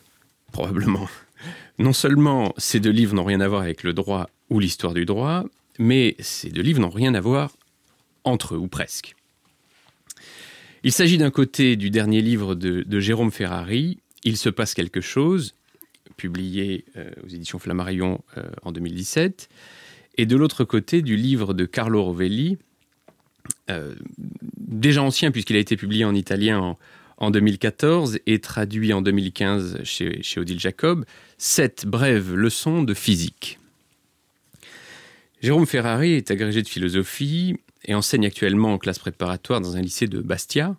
[0.51, 1.07] Probablement.
[1.77, 5.05] Non seulement ces deux livres n'ont rien à voir avec le droit ou l'histoire du
[5.05, 5.45] droit,
[5.77, 7.53] mais ces deux livres n'ont rien à voir
[8.23, 9.15] entre eux, ou presque.
[10.83, 15.53] Il s'agit d'un côté du dernier livre de, Jérôme Ferrari, Il se passe quelque chose,
[16.17, 19.49] publié euh, aux éditions Flammarion euh, en 2017,
[20.17, 22.57] et de l'autre côté du livre de Carlo Rovelli,
[23.69, 23.95] euh,
[24.57, 26.75] déjà ancien puisqu'il a été publié en italien
[27.17, 31.05] en 2014 et traduit en 2015 chez, Odile Jacob,
[31.37, 33.59] Sept brèves leçons de physique.
[35.41, 40.07] Jérôme Ferrari est agrégé de philosophie et enseigne actuellement en classe préparatoire dans un lycée
[40.07, 40.75] de Bastia.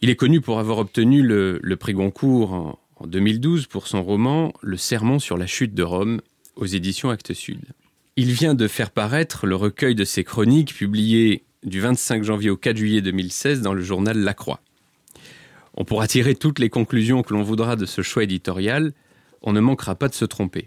[0.00, 4.02] Il est connu pour avoir obtenu le, le prix Goncourt en, en 2012 pour son
[4.02, 6.20] roman Le Sermon sur la chute de Rome
[6.56, 7.60] aux éditions Actes Sud.
[8.20, 12.56] Il vient de faire paraître le recueil de ses chroniques publié du 25 janvier au
[12.56, 14.60] 4 juillet 2016 dans le journal La Croix.
[15.74, 18.92] On pourra tirer toutes les conclusions que l'on voudra de ce choix éditorial,
[19.40, 20.64] on ne manquera pas de se tromper.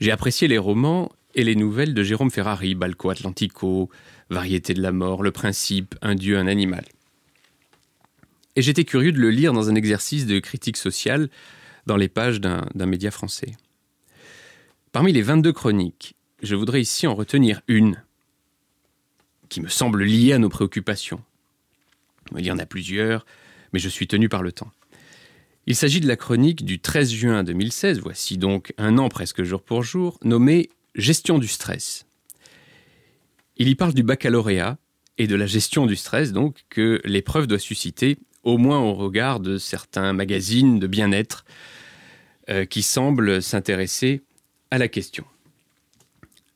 [0.00, 3.88] J'ai apprécié les romans et les nouvelles de Jérôme Ferrari, Balco Atlantico,
[4.28, 6.84] Variété de la mort, Le principe, Un dieu, un animal.
[8.56, 11.30] Et j'étais curieux de le lire dans un exercice de critique sociale
[11.86, 13.52] dans les pages d'un média français.
[14.92, 18.04] Parmi les 22 chroniques, je voudrais ici en retenir une
[19.48, 21.22] qui me semble liée à nos préoccupations.
[22.36, 23.24] Il y en a plusieurs,
[23.72, 24.70] mais je suis tenu par le temps.
[25.66, 29.62] Il s'agit de la chronique du 13 juin 2016, voici donc un an presque jour
[29.62, 32.04] pour jour, nommée Gestion du stress.
[33.56, 34.76] Il y parle du baccalauréat
[35.16, 39.40] et de la gestion du stress, donc, que l'épreuve doit susciter, au moins au regard
[39.40, 41.46] de certains magazines de bien-être
[42.50, 44.20] euh, qui semblent s'intéresser
[44.72, 45.26] à la question.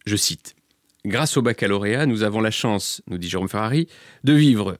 [0.06, 0.56] Je cite
[1.04, 3.88] Grâce au baccalauréat, nous avons la chance, nous dit Jérôme Ferrari,
[4.24, 4.78] de vivre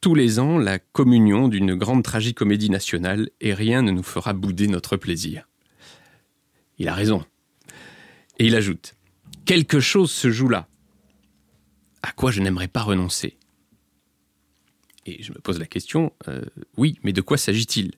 [0.00, 4.68] tous les ans la communion d'une grande tragicomédie nationale et rien ne nous fera bouder
[4.68, 5.48] notre plaisir.
[6.78, 7.24] Il a raison.
[8.38, 8.94] Et il ajoute
[9.46, 10.68] Quelque chose se joue là,
[12.02, 13.36] à quoi je n'aimerais pas renoncer.
[15.06, 16.44] Et je me pose la question euh,
[16.76, 17.90] oui, mais de quoi s'agit-il?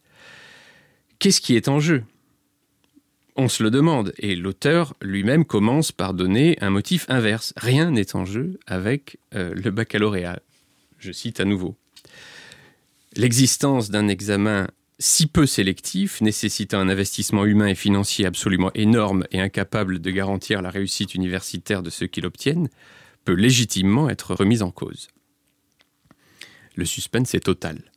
[1.19, 2.05] Qu'est-ce qui est en jeu?
[3.35, 7.55] On se le demande, et l'auteur lui-même commence par donner un motif inverse.
[7.57, 10.41] Rien n'est en jeu avec euh, le baccalauréat.
[10.99, 11.77] Je cite à nouveau.
[13.17, 14.69] L'existence d'un examen
[14.99, 20.63] si peu sélectif, nécessitant un investissement humain et financier absolument énorme et incapable de garantir
[20.63, 22.69] la réussite universitaire de ceux qui l'obtiennent,
[23.25, 25.09] peut légitimement être remise en cause.
[26.77, 27.92] Le suspense est total.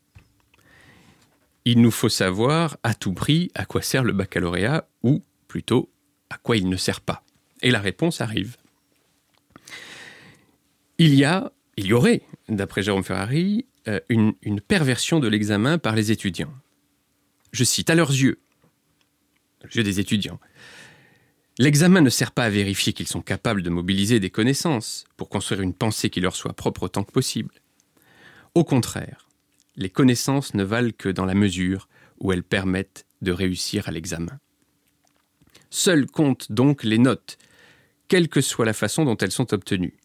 [1.65, 5.89] Il nous faut savoir à tout prix à quoi sert le baccalauréat, ou plutôt
[6.29, 7.23] à quoi il ne sert pas.
[7.61, 8.57] Et la réponse arrive.
[10.99, 15.95] Il y a, il y aurait, d'après Jérôme Ferrari, euh, une, perversion de l'examen par
[15.95, 16.53] les étudiants.
[17.51, 18.39] Je cite, à leurs yeux,
[19.63, 20.39] aux yeux des étudiants,
[21.57, 25.61] l'examen ne sert pas à vérifier qu'ils sont capables de mobiliser des connaissances pour construire
[25.61, 27.53] une pensée qui leur soit propre autant que possible.
[28.53, 29.24] Au contraire,
[29.77, 31.87] les connaissances ne valent que dans la mesure
[32.19, 34.39] où elles permettent de réussir à l'examen.
[35.69, 37.37] Seules comptent donc les notes,
[38.07, 39.97] quelle que soit la façon dont elles sont obtenues.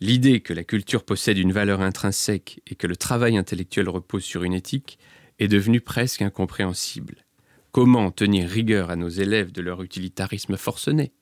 [0.00, 4.42] L'idée que la culture possède une valeur intrinsèque et que le travail intellectuel repose sur
[4.42, 4.98] une éthique
[5.38, 7.24] est devenue presque incompréhensible.
[7.70, 11.12] Comment tenir rigueur à nos élèves de leur utilitarisme forcené?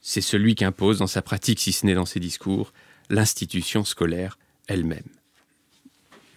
[0.00, 2.72] C'est celui qu'impose dans sa pratique, si ce n'est dans ses discours,
[3.08, 5.21] l'institution scolaire elle-même.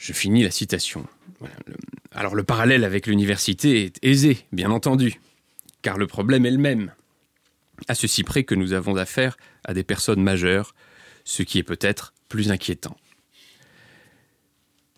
[0.06, 1.08] Je finis la citation.
[2.12, 5.20] Alors le parallèle avec l'université est aisé, bien entendu,
[5.82, 6.93] car le problème est le même
[7.88, 10.76] à ceci près que nous avons affaire à des personnes majeures,
[11.24, 12.95] ce qui est peut-être plus inquiétant.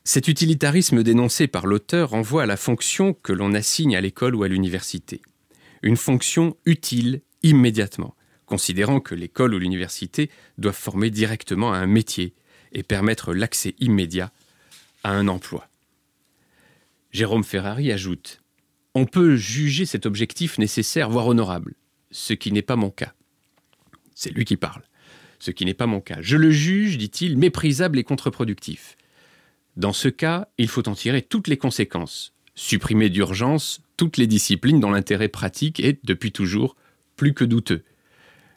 [0.03, 4.43] Cet utilitarisme dénoncé par l'auteur renvoie à la fonction que l'on assigne à l'école ou
[4.43, 5.21] à l'université.
[5.83, 8.13] Une fonction utile immédiatement,
[8.45, 12.35] considérant que l'école ou l'université doivent former directement à un métier
[12.73, 14.33] et permettre l'accès immédiat
[15.03, 15.67] à un emploi.
[17.11, 18.41] Jérôme Ferrari ajoute
[18.93, 21.75] On peut juger cet objectif nécessaire, voire honorable
[22.11, 23.13] ce qui n'est pas mon cas.
[24.15, 24.83] C'est lui qui parle.
[25.39, 26.17] Ce qui n'est pas mon cas.
[26.21, 28.97] Je le juge, dit-il, méprisable et contre-productif.
[29.75, 32.33] Dans ce cas, il faut en tirer toutes les conséquences.
[32.55, 36.75] Supprimer d'urgence toutes les disciplines dont l'intérêt pratique est, depuis toujours,
[37.15, 37.83] plus que douteux.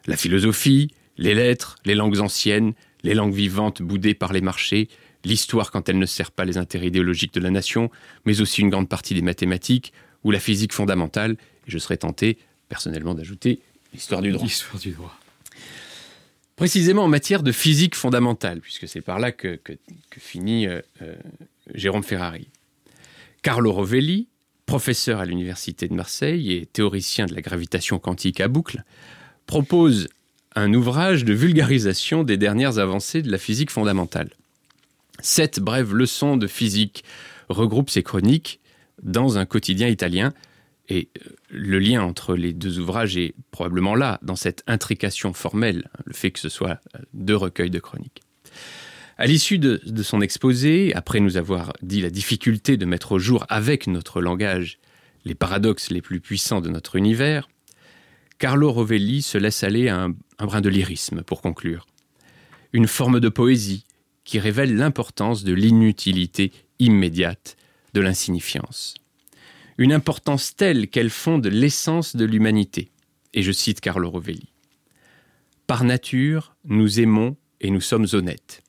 [0.07, 2.73] La philosophie, les lettres, les langues anciennes,
[3.03, 4.87] les langues vivantes boudées par les marchés,
[5.23, 7.89] l'histoire quand elle ne sert pas les intérêts idéologiques de la nation,
[8.25, 9.93] mais aussi une grande partie des mathématiques
[10.23, 11.31] ou la physique fondamentale,
[11.67, 12.37] et je serais tenté
[12.69, 13.59] personnellement d'ajouter
[13.93, 14.43] l'histoire du droit.
[14.43, 15.17] L'histoire du droit.
[16.55, 19.73] Précisément en matière de physique fondamentale, puisque c'est par là que, que,
[20.09, 21.15] que finit euh, euh,
[21.73, 22.47] Jérôme Ferrari.
[23.41, 24.27] Carlo Rovelli,
[24.67, 28.83] professeur à l'Université de Marseille et théoricien de la gravitation quantique à boucle,
[29.47, 30.07] propose
[30.55, 34.29] un ouvrage de vulgarisation des dernières avancées de la physique fondamentale.
[35.21, 37.03] Sept brèves leçons de physique
[37.49, 38.59] regroupent ces chroniques
[39.03, 40.33] dans un quotidien italien
[40.89, 45.89] et euh, le lien entre les deux ouvrages est probablement là, dans cette intrication formelle,
[46.05, 48.21] le fait que ce soit euh, deux recueils de chroniques.
[49.17, 53.45] À l'issue de, son exposé, après nous avoir dit la difficulté de mettre au jour
[53.49, 54.79] avec notre langage
[55.25, 57.47] les paradoxes les plus puissants de notre univers,
[58.39, 60.07] Carlo Rovelli se laisse aller à
[60.39, 61.85] un brin de lyrisme pour conclure.
[62.73, 63.85] Une forme de poésie
[64.23, 67.57] qui révèle l'importance de l'inutilité immédiate
[67.93, 68.95] de l'insignifiance.
[69.77, 72.91] Une importance telle qu'elle fonde l'essence de l'humanité.
[73.33, 74.49] Et je cite Carlo Rovelli.
[75.67, 78.61] Par nature, nous aimons et nous sommes honnêtes.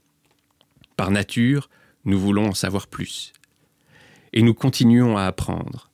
[0.97, 1.69] Par nature,
[2.05, 3.33] nous voulons en savoir plus.
[4.33, 5.91] Et nous continuons à apprendre.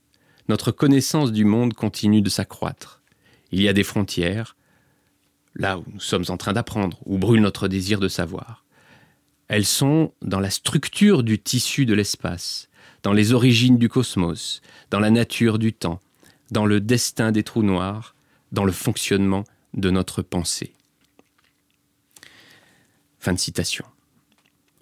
[0.49, 3.03] Notre connaissance du monde continue de s'accroître.
[3.51, 4.57] Il y a des frontières,
[5.55, 8.65] là où nous sommes en train d'apprendre, où brûle notre désir de savoir.
[9.49, 12.69] Elles sont dans la structure du tissu de l'espace,
[13.03, 16.01] dans les origines du cosmos, dans la nature du temps,
[16.51, 18.15] dans le destin des trous noirs,
[18.53, 19.45] dans le fonctionnement
[19.75, 20.73] de notre pensée.
[23.19, 23.85] Fin de citation.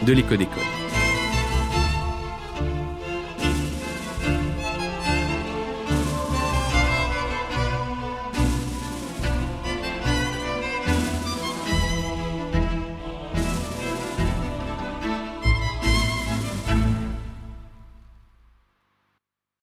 [0.07, 0.84] de l'écho des.